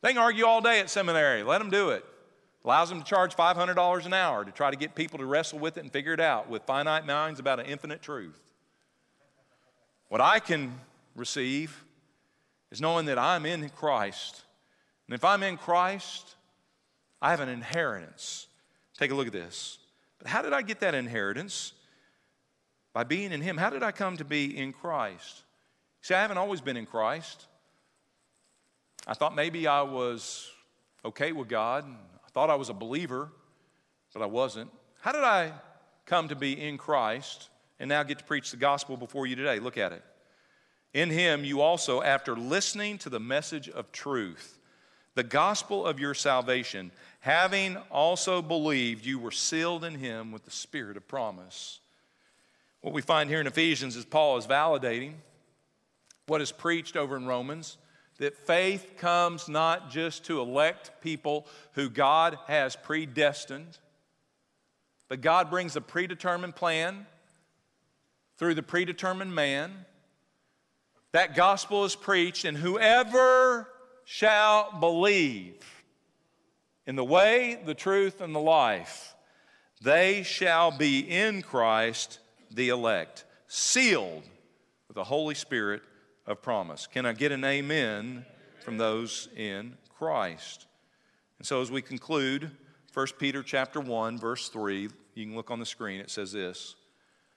They 0.03 0.11
can 0.11 0.23
argue 0.23 0.47
all 0.47 0.61
day 0.61 0.79
at 0.81 0.89
seminary. 0.89 1.43
Let 1.43 1.59
them 1.59 1.71
do 1.71 1.91
it. 1.91 2.05
Allows 2.65 2.91
them 2.91 3.01
to 3.01 3.05
charge 3.05 3.35
$500 3.35 4.07
an 4.07 4.13
hour 4.13 4.45
to 4.45 4.51
try 4.51 4.71
to 4.71 4.77
get 4.77 4.95
people 4.95 5.19
to 5.19 5.25
wrestle 5.25 5.59
with 5.59 5.77
it 5.79 5.81
and 5.81 5.93
figure 5.93 6.13
it 6.13 6.21
out 6.21 6.49
with 6.51 6.63
finite 6.65 7.07
minds 7.07 7.41
about 7.41 7.59
an 7.59 7.67
infinite 7.67 8.03
truth. 8.03 8.39
What 10.09 10.21
I 10.21 10.41
can 10.41 10.79
receive 11.15 11.85
is 12.71 12.81
knowing 12.81 13.07
that 13.07 13.19
I'm 13.19 13.47
in 13.47 13.69
Christ. 13.71 14.43
And 15.07 15.15
if 15.15 15.25
I'm 15.25 15.43
in 15.43 15.57
Christ, 15.57 16.35
I 17.23 17.31
have 17.31 17.41
an 17.41 17.49
inheritance. 17.49 18.47
Take 18.99 19.11
a 19.11 19.15
look 19.15 19.27
at 19.27 19.33
this. 19.33 19.79
But 20.19 20.29
how 20.29 20.43
did 20.43 20.53
I 20.53 20.63
get 20.63 20.81
that 20.81 20.95
inheritance? 20.95 21.73
By 22.93 23.05
being 23.05 23.33
in 23.33 23.41
Him. 23.41 23.57
How 23.57 23.71
did 23.71 23.83
I 23.83 23.93
come 23.93 24.17
to 24.19 24.25
be 24.25 24.57
in 24.57 24.73
Christ? 24.73 25.43
See, 26.03 26.15
I 26.15 26.21
haven't 26.21 26.39
always 26.39 26.61
been 26.61 26.77
in 26.77 26.87
Christ. 26.87 27.47
I 29.07 29.15
thought 29.15 29.35
maybe 29.35 29.67
I 29.67 29.83
was 29.83 30.51
okay 31.05 31.33
with 31.33 31.49
God. 31.49 31.87
I 32.31 32.33
thought 32.33 32.51
I 32.51 32.55
was 32.55 32.69
a 32.69 32.75
believer, 32.75 33.29
but 34.15 34.23
I 34.23 34.27
wasn't. 34.27 34.71
How 35.01 35.11
did 35.11 35.25
I 35.25 35.53
come 36.07 36.29
to 36.29 36.37
be 36.37 36.53
in 36.53 36.79
Christ 36.79 37.49
and 37.81 37.89
now 37.89 38.05
get 38.05 38.19
to 38.19 38.25
preach 38.25 38.53
the 38.53 38.57
gospel 38.57 38.97
before 38.97 39.27
you 39.27 39.35
today? 39.35 39.59
Look 39.59 39.77
at 39.77 39.91
it. 39.91 40.05
In 40.95 41.11
him, 41.11 41.45
you 41.45 41.61
also, 41.61 42.03
after 42.03 42.37
listening 42.37 42.99
to 42.99 43.09
the 43.09 43.19
message 43.19 43.69
of 43.69 43.91
truth, 43.91 44.61
the 45.17 45.25
gospel 45.25 45.85
of 45.85 45.99
your 45.99 46.15
salvation, 46.15 46.93
having 47.19 47.77
also 47.91 48.43
believed, 48.43 49.05
you 49.05 49.19
were 49.19 49.33
sealed 49.33 49.83
in 49.83 49.97
him 49.97 50.31
with 50.31 50.45
the 50.45 50.53
spirit 50.53 50.97
of 50.97 51.09
promise. 51.09 51.81
What 52.81 52.95
we 52.95 53.03
find 53.03 53.29
here 53.29 53.41
in 53.41 53.49
Ephesians 53.49 53.97
is 53.97 54.05
Paul 54.05 54.37
is 54.37 54.47
validating 54.47 55.15
what 56.27 56.41
is 56.41 56.53
preached 56.53 56.97
over 56.97 57.17
in 57.17 57.27
Romans 57.27 57.77
that 58.21 58.37
faith 58.37 58.99
comes 58.99 59.49
not 59.49 59.91
just 59.91 60.25
to 60.27 60.41
elect 60.41 60.91
people 61.01 61.47
who 61.73 61.89
God 61.89 62.39
has 62.47 62.77
predestined, 62.77 63.79
but 65.09 65.23
God 65.23 65.49
brings 65.49 65.75
a 65.75 65.81
predetermined 65.81 66.55
plan 66.55 67.07
through 68.37 68.55
the 68.55 68.63
predetermined 68.63 69.35
man. 69.35 69.73
That 71.13 71.35
gospel 71.35 71.87
is 71.87 71.97
preached, 71.97 72.45
and 72.45 72.59
whoever 72.59 73.67
shall 74.05 74.79
believe 74.79 75.65
in 76.87 76.97
the 76.97 77.05
way, 77.05 77.59
the 77.65 77.75
truth, 77.75 78.21
and 78.21 78.35
the 78.35 78.39
life, 78.39 79.15
they 79.81 80.25
shall 80.25 80.71
be 80.71 81.01
in 81.01 81.41
Christ 81.41 82.19
the 82.51 82.69
elect, 82.69 83.25
sealed 83.49 84.25
with 84.89 84.97
the 84.97 85.05
Holy 85.05 85.35
Spirit 85.35 85.83
of 86.31 86.43
promise. 86.43 86.87
Can 86.87 87.07
I 87.07 87.13
get 87.13 87.33
an 87.33 87.45
amen 87.45 88.25
from 88.61 88.79
those 88.79 89.29
in 89.37 89.77
Christ? 89.99 90.67
And 91.39 91.47
so 91.47 91.61
as 91.61 91.71
we 91.71 91.83
conclude 91.83 92.51
1 92.95 93.07
Peter 93.19 93.43
chapter 93.43 93.81
1 93.81 94.19
verse 94.19 94.49
3, 94.49 94.89
you 95.15 95.27
can 95.27 95.35
look 95.35 95.51
on 95.51 95.59
the 95.59 95.67
screen. 95.67 96.01
It 96.01 96.11
says 96.11 96.33
this. 96.33 96.77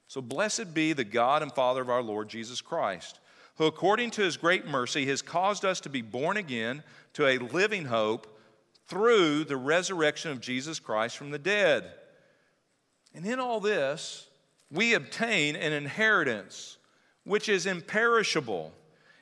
So 0.08 0.22
blessed 0.22 0.74
be 0.74 0.94
the 0.94 1.04
God 1.04 1.42
and 1.42 1.52
Father 1.52 1.82
of 1.82 1.90
our 1.90 2.04
Lord 2.04 2.30
Jesus 2.30 2.62
Christ, 2.62 3.20
who 3.56 3.66
according 3.66 4.12
to 4.12 4.22
his 4.22 4.38
great 4.38 4.68
mercy 4.68 5.06
has 5.08 5.22
caused 5.22 5.66
us 5.66 5.80
to 5.82 5.90
be 5.90 6.02
born 6.02 6.38
again 6.38 6.84
to 7.14 7.26
a 7.26 7.40
living 7.40 7.86
hope 7.86 8.40
through 8.88 9.46
the 9.46 9.58
resurrection 9.58 10.30
of 10.30 10.42
Jesus 10.42 10.80
Christ 10.80 11.18
from 11.18 11.32
the 11.32 11.40
dead. 11.40 11.92
And 13.16 13.26
in 13.26 13.40
all 13.40 13.60
this, 13.60 14.28
we 14.70 14.94
obtain 14.94 15.56
an 15.56 15.74
inheritance 15.74 16.78
which 17.24 17.48
is 17.48 17.66
imperishable 17.66 18.74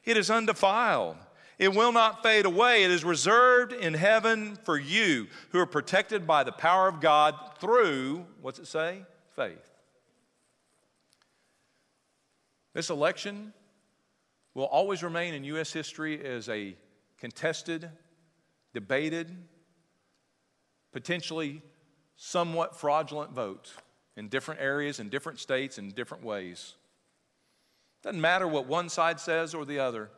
it 0.04 0.18
is 0.18 0.30
undefiled. 0.30 1.18
It 1.60 1.76
will 1.76 1.92
not 1.92 2.24
fade 2.24 2.46
away. 2.46 2.84
It 2.84 2.92
is 2.92 3.04
reserved 3.04 3.72
in 3.72 3.94
heaven 3.94 4.58
for 4.64 4.80
you 4.80 5.28
who 5.52 5.60
are 5.60 5.68
protected 5.68 6.26
by 6.26 6.44
the 6.44 6.52
power 6.52 6.88
of 6.88 7.00
God 7.02 7.36
through, 7.60 8.26
what's 8.42 8.58
it 8.58 8.66
say? 8.66 9.06
Faith. 9.36 9.70
This 12.74 12.90
election 12.90 13.54
will 14.54 14.66
always 14.66 15.04
remain 15.04 15.34
in 15.34 15.44
U.S. 15.44 15.72
history 15.72 16.24
as 16.26 16.50
a 16.50 16.76
contested, 17.20 17.90
debated, 18.74 19.32
potentially 20.92 21.62
somewhat 22.16 22.76
fraudulent 22.76 23.34
vote 23.34 23.72
in 24.18 24.30
different 24.30 24.62
areas, 24.62 25.00
in 25.00 25.10
different 25.10 25.40
states, 25.40 25.78
in 25.78 25.90
different 25.90 26.24
ways. 26.24 26.76
Doesn't 28.04 28.22
matter 28.22 28.48
what 28.48 28.66
one 28.66 28.90
side 28.90 29.20
says 29.20 29.54
or 29.54 29.66
the 29.66 29.80
other. 29.80 30.10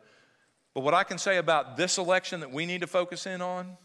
But 0.72 0.80
what 0.82 0.94
I 0.94 1.04
can 1.04 1.18
say 1.18 1.36
about 1.36 1.76
this 1.76 1.98
election 1.98 2.40
that 2.40 2.50
we 2.50 2.66
need 2.66 2.80
to 2.80 2.86
focus 2.86 3.26
in 3.26 3.40
on, 3.40 3.76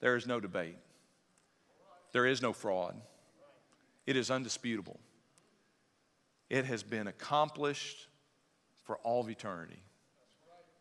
there 0.00 0.16
is 0.16 0.26
no 0.26 0.40
debate. 0.40 0.76
There 2.12 2.26
is 2.26 2.42
no 2.42 2.52
fraud. 2.52 3.00
It 4.06 4.16
is 4.16 4.30
undisputable. 4.30 5.00
It 6.50 6.66
has 6.66 6.82
been 6.82 7.06
accomplished 7.06 8.08
for 8.84 8.98
all 8.98 9.22
of 9.22 9.30
eternity. 9.30 9.82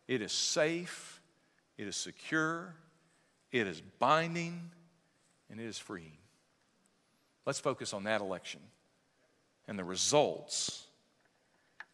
It 0.07 0.21
is 0.21 0.33
safe, 0.33 1.21
it 1.77 1.87
is 1.87 1.95
secure, 1.95 2.75
it 3.51 3.67
is 3.67 3.81
binding, 3.99 4.71
and 5.49 5.59
it 5.59 5.65
is 5.65 5.77
free. 5.77 6.19
Let's 7.45 7.59
focus 7.59 7.93
on 7.93 8.03
that 8.03 8.21
election 8.21 8.59
and 9.67 9.79
the 9.79 9.83
results 9.83 10.87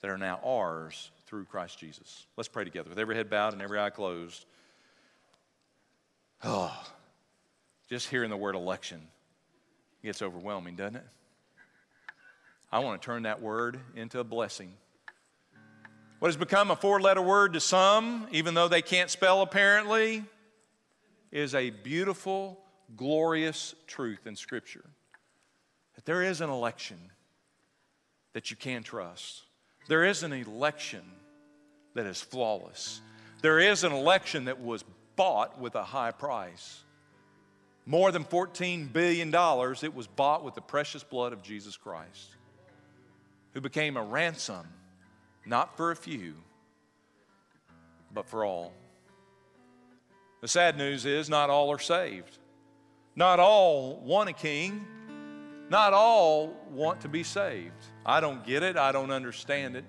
that 0.01 0.09
are 0.09 0.17
now 0.17 0.39
ours 0.43 1.11
through 1.25 1.45
Christ 1.45 1.79
Jesus. 1.79 2.25
Let's 2.37 2.47
pray 2.47 2.63
together 2.63 2.89
with 2.89 2.99
every 2.99 3.15
head 3.15 3.29
bowed 3.29 3.53
and 3.53 3.61
every 3.61 3.79
eye 3.79 3.89
closed. 3.89 4.45
Oh, 6.43 6.85
just 7.89 8.09
hearing 8.09 8.29
the 8.29 8.37
word 8.37 8.53
election 8.53 9.01
gets 10.03 10.21
overwhelming, 10.21 10.75
doesn't 10.75 10.97
it? 10.97 11.05
I 12.71 12.79
want 12.79 13.01
to 13.01 13.05
turn 13.05 13.23
that 13.23 13.41
word 13.41 13.79
into 13.95 14.19
a 14.19 14.23
blessing. 14.23 14.71
What 16.19 16.27
has 16.27 16.37
become 16.37 16.69
a 16.69 16.75
four 16.75 16.99
letter 16.99 17.21
word 17.21 17.53
to 17.53 17.59
some, 17.59 18.27
even 18.31 18.53
though 18.53 18.67
they 18.67 18.81
can't 18.81 19.09
spell 19.09 19.41
apparently, 19.41 20.25
is 21.31 21.55
a 21.55 21.69
beautiful, 21.69 22.59
glorious 22.95 23.73
truth 23.87 24.27
in 24.27 24.35
Scripture. 24.35 24.85
That 25.95 26.05
there 26.05 26.21
is 26.21 26.41
an 26.41 26.49
election 26.49 26.97
that 28.33 28.51
you 28.51 28.57
can 28.57 28.83
trust. 28.83 29.43
There 29.87 30.03
is 30.03 30.23
an 30.23 30.33
election 30.33 31.01
that 31.93 32.05
is 32.05 32.21
flawless. 32.21 33.01
There 33.41 33.59
is 33.59 33.83
an 33.83 33.91
election 33.91 34.45
that 34.45 34.61
was 34.61 34.83
bought 35.15 35.59
with 35.59 35.75
a 35.75 35.83
high 35.83 36.11
price. 36.11 36.83
More 37.85 38.11
than 38.11 38.25
$14 38.25 38.91
billion, 38.91 39.33
it 39.33 39.95
was 39.95 40.07
bought 40.07 40.43
with 40.43 40.55
the 40.55 40.61
precious 40.61 41.03
blood 41.03 41.31
of 41.31 41.41
Jesus 41.41 41.77
Christ, 41.77 42.35
who 43.53 43.61
became 43.61 43.95
a 43.95 44.03
ransom, 44.03 44.67
not 45.45 45.77
for 45.77 45.91
a 45.91 45.95
few, 45.95 46.35
but 48.13 48.27
for 48.27 48.43
all. 48.43 48.73
The 50.41 50.47
sad 50.47 50.77
news 50.77 51.05
is 51.05 51.29
not 51.29 51.49
all 51.49 51.71
are 51.71 51.79
saved. 51.79 52.37
Not 53.15 53.39
all 53.39 53.99
want 54.01 54.29
a 54.29 54.33
king. 54.33 54.85
Not 55.69 55.93
all 55.93 56.55
want 56.71 57.01
to 57.01 57.09
be 57.09 57.23
saved. 57.23 57.85
I 58.05 58.19
don't 58.21 58.45
get 58.45 58.63
it, 58.63 58.77
I 58.77 58.91
don't 58.91 59.11
understand 59.11 59.75
it. 59.75 59.85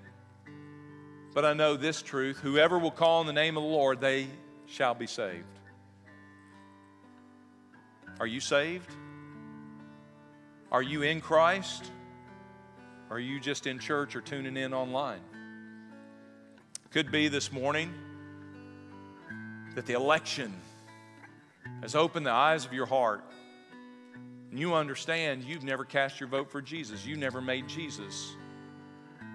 But 1.33 1.45
I 1.45 1.53
know 1.53 1.77
this 1.77 2.01
truth 2.01 2.39
whoever 2.39 2.77
will 2.77 2.91
call 2.91 3.19
on 3.19 3.27
the 3.27 3.33
name 3.33 3.55
of 3.55 3.63
the 3.63 3.69
Lord, 3.69 4.01
they 4.01 4.27
shall 4.65 4.93
be 4.93 5.07
saved. 5.07 5.45
Are 8.19 8.27
you 8.27 8.41
saved? 8.41 8.91
Are 10.71 10.81
you 10.83 11.03
in 11.03 11.21
Christ? 11.21 11.91
Or 13.09 13.17
are 13.17 13.19
you 13.19 13.39
just 13.39 13.65
in 13.65 13.79
church 13.79 14.15
or 14.15 14.21
tuning 14.21 14.57
in 14.57 14.73
online? 14.73 15.21
Could 16.91 17.11
be 17.11 17.27
this 17.27 17.51
morning 17.51 17.93
that 19.75 19.85
the 19.85 19.93
election 19.93 20.53
has 21.81 21.95
opened 21.95 22.25
the 22.25 22.31
eyes 22.31 22.65
of 22.65 22.73
your 22.73 22.85
heart 22.85 23.23
and 24.49 24.59
you 24.59 24.73
understand 24.73 25.43
you've 25.43 25.63
never 25.63 25.85
cast 25.85 26.19
your 26.19 26.29
vote 26.29 26.49
for 26.49 26.61
Jesus, 26.61 27.05
you 27.05 27.15
never 27.15 27.41
made 27.41 27.67
Jesus 27.67 28.35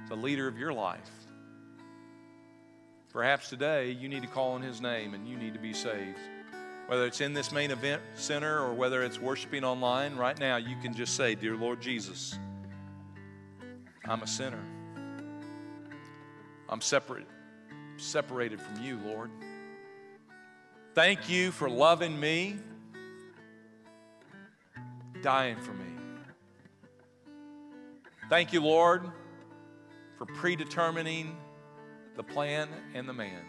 the 0.08 0.16
leader 0.16 0.46
of 0.48 0.58
your 0.58 0.72
life. 0.72 1.10
Perhaps 3.12 3.48
today 3.48 3.92
you 3.92 4.08
need 4.08 4.22
to 4.22 4.28
call 4.28 4.52
on 4.52 4.62
his 4.62 4.80
name 4.80 5.14
and 5.14 5.26
you 5.28 5.36
need 5.36 5.54
to 5.54 5.60
be 5.60 5.72
saved. 5.72 6.18
whether 6.86 7.06
it's 7.06 7.20
in 7.20 7.32
this 7.32 7.50
main 7.52 7.70
event 7.70 8.02
center 8.14 8.58
or 8.60 8.74
whether 8.74 9.02
it's 9.02 9.18
worshiping 9.18 9.64
online, 9.64 10.16
right 10.16 10.38
now 10.38 10.56
you 10.56 10.76
can 10.82 10.92
just 10.94 11.14
say, 11.16 11.34
Dear 11.34 11.56
Lord 11.56 11.80
Jesus, 11.80 12.38
I'm 14.04 14.22
a 14.22 14.26
sinner. 14.26 14.62
I'm 16.68 16.80
separate, 16.80 17.26
separated 17.96 18.60
from 18.60 18.82
you, 18.82 18.98
Lord. 19.04 19.30
Thank 20.94 21.28
you 21.28 21.52
for 21.52 21.70
loving 21.70 22.18
me, 22.18 22.56
dying 25.24 25.56
for 25.56 25.72
me. 25.72 25.86
Thank 28.28 28.52
you, 28.52 28.60
Lord, 28.60 29.10
for 30.18 30.26
predetermining 30.26 31.34
the 32.14 32.22
plan 32.22 32.68
and 32.92 33.08
the 33.08 33.14
man. 33.14 33.40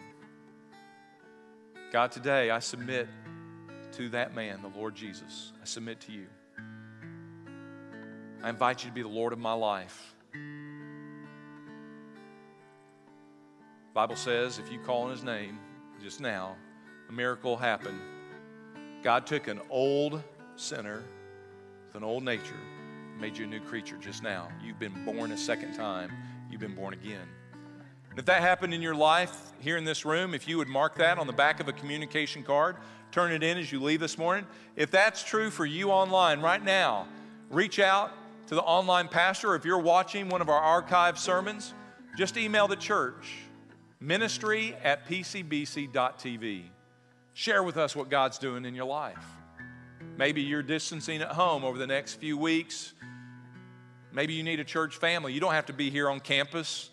God, 1.92 2.12
today 2.12 2.50
I 2.50 2.60
submit 2.60 3.08
to 3.92 4.08
that 4.08 4.34
man, 4.34 4.62
the 4.62 4.68
Lord 4.68 4.94
Jesus. 4.94 5.52
I 5.60 5.66
submit 5.66 6.00
to 6.00 6.12
you. 6.12 6.26
I 8.42 8.48
invite 8.48 8.82
you 8.82 8.88
to 8.88 8.94
be 8.94 9.02
the 9.02 9.08
Lord 9.08 9.34
of 9.34 9.38
my 9.38 9.52
life. 9.52 10.14
Bible 13.92 14.16
says 14.16 14.58
if 14.58 14.72
you 14.72 14.78
call 14.78 15.02
on 15.02 15.10
his 15.10 15.22
name 15.22 15.58
just 16.02 16.22
now, 16.22 16.56
a 17.10 17.12
miracle 17.12 17.50
will 17.50 17.58
happen. 17.58 18.00
God 19.02 19.26
took 19.26 19.46
an 19.46 19.60
old 19.68 20.22
sinner 20.56 21.04
an 21.96 22.04
old 22.04 22.22
nature, 22.22 22.60
made 23.18 23.36
you 23.36 23.44
a 23.44 23.48
new 23.48 23.60
creature 23.60 23.96
just 23.96 24.22
now. 24.22 24.48
You've 24.62 24.78
been 24.78 25.04
born 25.04 25.32
a 25.32 25.38
second 25.38 25.74
time. 25.74 26.12
You've 26.50 26.60
been 26.60 26.74
born 26.74 26.92
again. 26.92 27.26
And 28.10 28.18
if 28.18 28.26
that 28.26 28.42
happened 28.42 28.74
in 28.74 28.82
your 28.82 28.94
life 28.94 29.52
here 29.60 29.76
in 29.76 29.84
this 29.84 30.04
room, 30.04 30.34
if 30.34 30.46
you 30.46 30.58
would 30.58 30.68
mark 30.68 30.96
that 30.96 31.18
on 31.18 31.26
the 31.26 31.32
back 31.32 31.58
of 31.58 31.68
a 31.68 31.72
communication 31.72 32.42
card, 32.42 32.76
turn 33.10 33.32
it 33.32 33.42
in 33.42 33.56
as 33.56 33.72
you 33.72 33.82
leave 33.82 34.00
this 34.00 34.18
morning. 34.18 34.46
If 34.76 34.90
that's 34.90 35.22
true 35.22 35.50
for 35.50 35.64
you 35.64 35.90
online 35.90 36.40
right 36.40 36.62
now, 36.62 37.08
reach 37.50 37.78
out 37.78 38.12
to 38.48 38.54
the 38.54 38.62
online 38.62 39.08
pastor. 39.08 39.54
If 39.54 39.64
you're 39.64 39.78
watching 39.78 40.28
one 40.28 40.42
of 40.42 40.48
our 40.48 40.82
archived 40.82 41.18
sermons, 41.18 41.72
just 42.16 42.36
email 42.36 42.68
the 42.68 42.76
church 42.76 43.38
ministry 44.00 44.76
at 44.84 45.06
pcbc.tv. 45.08 46.64
Share 47.32 47.62
with 47.62 47.76
us 47.76 47.96
what 47.96 48.10
God's 48.10 48.38
doing 48.38 48.64
in 48.64 48.74
your 48.74 48.84
life. 48.84 49.24
Maybe 50.16 50.42
you're 50.42 50.62
distancing 50.62 51.20
at 51.20 51.32
home 51.32 51.64
over 51.64 51.76
the 51.76 51.86
next 51.86 52.14
few 52.14 52.38
weeks. 52.38 52.94
Maybe 54.12 54.32
you 54.32 54.42
need 54.42 54.60
a 54.60 54.64
church 54.64 54.96
family. 54.96 55.34
You 55.34 55.40
don't 55.40 55.52
have 55.52 55.66
to 55.66 55.74
be 55.74 55.90
here 55.90 56.08
on 56.08 56.20
campus. 56.20 56.88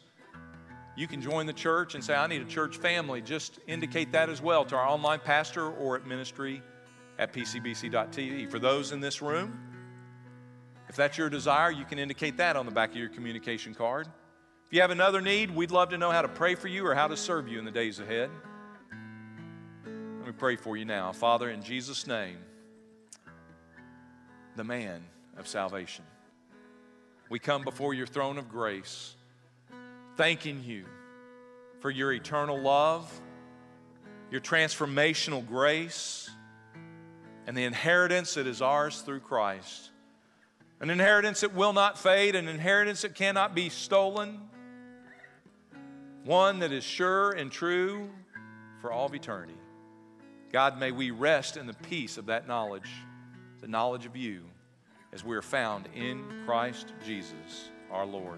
You 0.97 1.07
can 1.07 1.21
join 1.21 1.45
the 1.45 1.53
church 1.53 1.95
and 1.95 2.03
say, 2.03 2.13
I 2.13 2.27
need 2.27 2.41
a 2.41 2.45
church 2.45 2.77
family. 2.77 3.21
Just 3.21 3.59
indicate 3.65 4.11
that 4.11 4.29
as 4.29 4.41
well 4.41 4.65
to 4.65 4.75
our 4.75 4.85
online 4.85 5.19
pastor 5.19 5.71
or 5.71 5.95
at 5.95 6.05
ministry 6.05 6.61
at 7.17 7.31
pcbc.tv. 7.31 8.51
For 8.51 8.59
those 8.59 8.91
in 8.91 8.99
this 8.99 9.21
room, 9.21 9.57
if 10.89 10.97
that's 10.97 11.17
your 11.17 11.29
desire, 11.29 11.71
you 11.71 11.85
can 11.85 11.99
indicate 11.99 12.37
that 12.37 12.57
on 12.57 12.65
the 12.65 12.71
back 12.71 12.91
of 12.91 12.97
your 12.97 13.09
communication 13.09 13.73
card. 13.73 14.07
If 14.65 14.73
you 14.73 14.81
have 14.81 14.91
another 14.91 15.21
need, 15.21 15.49
we'd 15.49 15.71
love 15.71 15.89
to 15.89 15.97
know 15.97 16.11
how 16.11 16.21
to 16.21 16.27
pray 16.27 16.55
for 16.55 16.67
you 16.67 16.85
or 16.85 16.93
how 16.93 17.07
to 17.07 17.15
serve 17.15 17.47
you 17.47 17.57
in 17.57 17.65
the 17.65 17.71
days 17.71 17.99
ahead. 17.99 18.29
Let 19.85 20.27
me 20.27 20.33
pray 20.37 20.57
for 20.57 20.75
you 20.75 20.85
now. 20.85 21.11
Father, 21.13 21.49
in 21.49 21.63
Jesus' 21.63 22.05
name, 22.05 22.37
the 24.55 24.63
man 24.63 25.03
of 25.37 25.47
salvation, 25.47 26.05
we 27.29 27.39
come 27.39 27.63
before 27.63 27.93
your 27.93 28.07
throne 28.07 28.37
of 28.37 28.49
grace 28.49 29.15
thanking 30.15 30.63
you 30.63 30.85
for 31.79 31.89
your 31.89 32.11
eternal 32.13 32.59
love, 32.59 33.11
your 34.31 34.41
transformational 34.41 35.45
grace, 35.45 36.29
and 37.47 37.57
the 37.57 37.63
inheritance 37.63 38.35
that 38.35 38.47
is 38.47 38.61
ours 38.61 39.01
through 39.01 39.19
Christ. 39.19 39.89
An 40.79 40.89
inheritance 40.89 41.41
that 41.41 41.53
will 41.53 41.73
not 41.73 41.97
fade, 41.97 42.35
an 42.35 42.47
inheritance 42.47 43.01
that 43.03 43.15
cannot 43.15 43.55
be 43.55 43.69
stolen, 43.69 44.39
one 46.25 46.59
that 46.59 46.71
is 46.71 46.83
sure 46.83 47.31
and 47.31 47.51
true 47.51 48.09
for 48.81 48.91
all 48.91 49.05
of 49.05 49.15
eternity. 49.15 49.57
God, 50.51 50.79
may 50.79 50.91
we 50.91 51.11
rest 51.11 51.57
in 51.57 51.67
the 51.67 51.73
peace 51.73 52.17
of 52.17 52.27
that 52.27 52.47
knowledge, 52.47 52.89
the 53.63 53.69
knowledge 53.69 54.05
of 54.05 54.17
you, 54.17 54.41
as 55.13 55.23
we 55.23 55.33
are 55.37 55.41
found 55.41 55.87
in 55.95 56.21
Christ 56.45 56.91
Jesus, 57.05 57.69
our 57.89 58.05
Lord. 58.05 58.37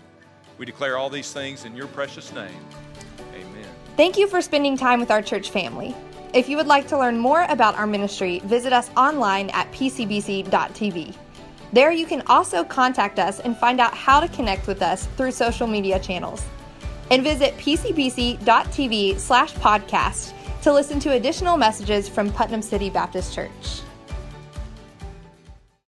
We 0.59 0.67
declare 0.67 0.99
all 0.99 1.09
these 1.09 1.33
things 1.33 1.65
in 1.65 1.75
your 1.75 1.87
precious 1.87 2.31
name. 2.31 2.63
Amen. 3.33 3.65
Thank 3.97 4.19
you 4.19 4.27
for 4.27 4.39
spending 4.39 4.77
time 4.77 4.99
with 4.99 5.09
our 5.09 5.23
church 5.23 5.49
family. 5.49 5.95
If 6.35 6.47
you 6.47 6.57
would 6.57 6.67
like 6.67 6.87
to 6.89 6.99
learn 6.99 7.17
more 7.17 7.47
about 7.49 7.73
our 7.73 7.87
ministry, 7.87 8.37
visit 8.43 8.71
us 8.71 8.91
online 8.95 9.49
at 9.49 9.71
pcbc.tv. 9.71 11.15
There 11.73 11.91
you 11.91 12.05
can 12.05 12.21
also 12.27 12.63
contact 12.63 13.17
us 13.17 13.39
and 13.39 13.57
find 13.57 13.81
out 13.81 13.95
how 13.95 14.19
to 14.19 14.27
connect 14.27 14.67
with 14.67 14.83
us 14.83 15.07
through 15.17 15.31
social 15.31 15.65
media 15.65 15.97
channels. 15.97 16.45
And 17.09 17.23
visit 17.23 17.57
pcbc.tv 17.57 19.17
slash 19.17 19.53
podcast 19.55 20.33
to 20.61 20.71
listen 20.71 20.99
to 20.99 21.13
additional 21.13 21.57
messages 21.57 22.07
from 22.07 22.31
Putnam 22.31 22.61
City 22.61 22.91
Baptist 22.91 23.33
Church. 23.33 23.81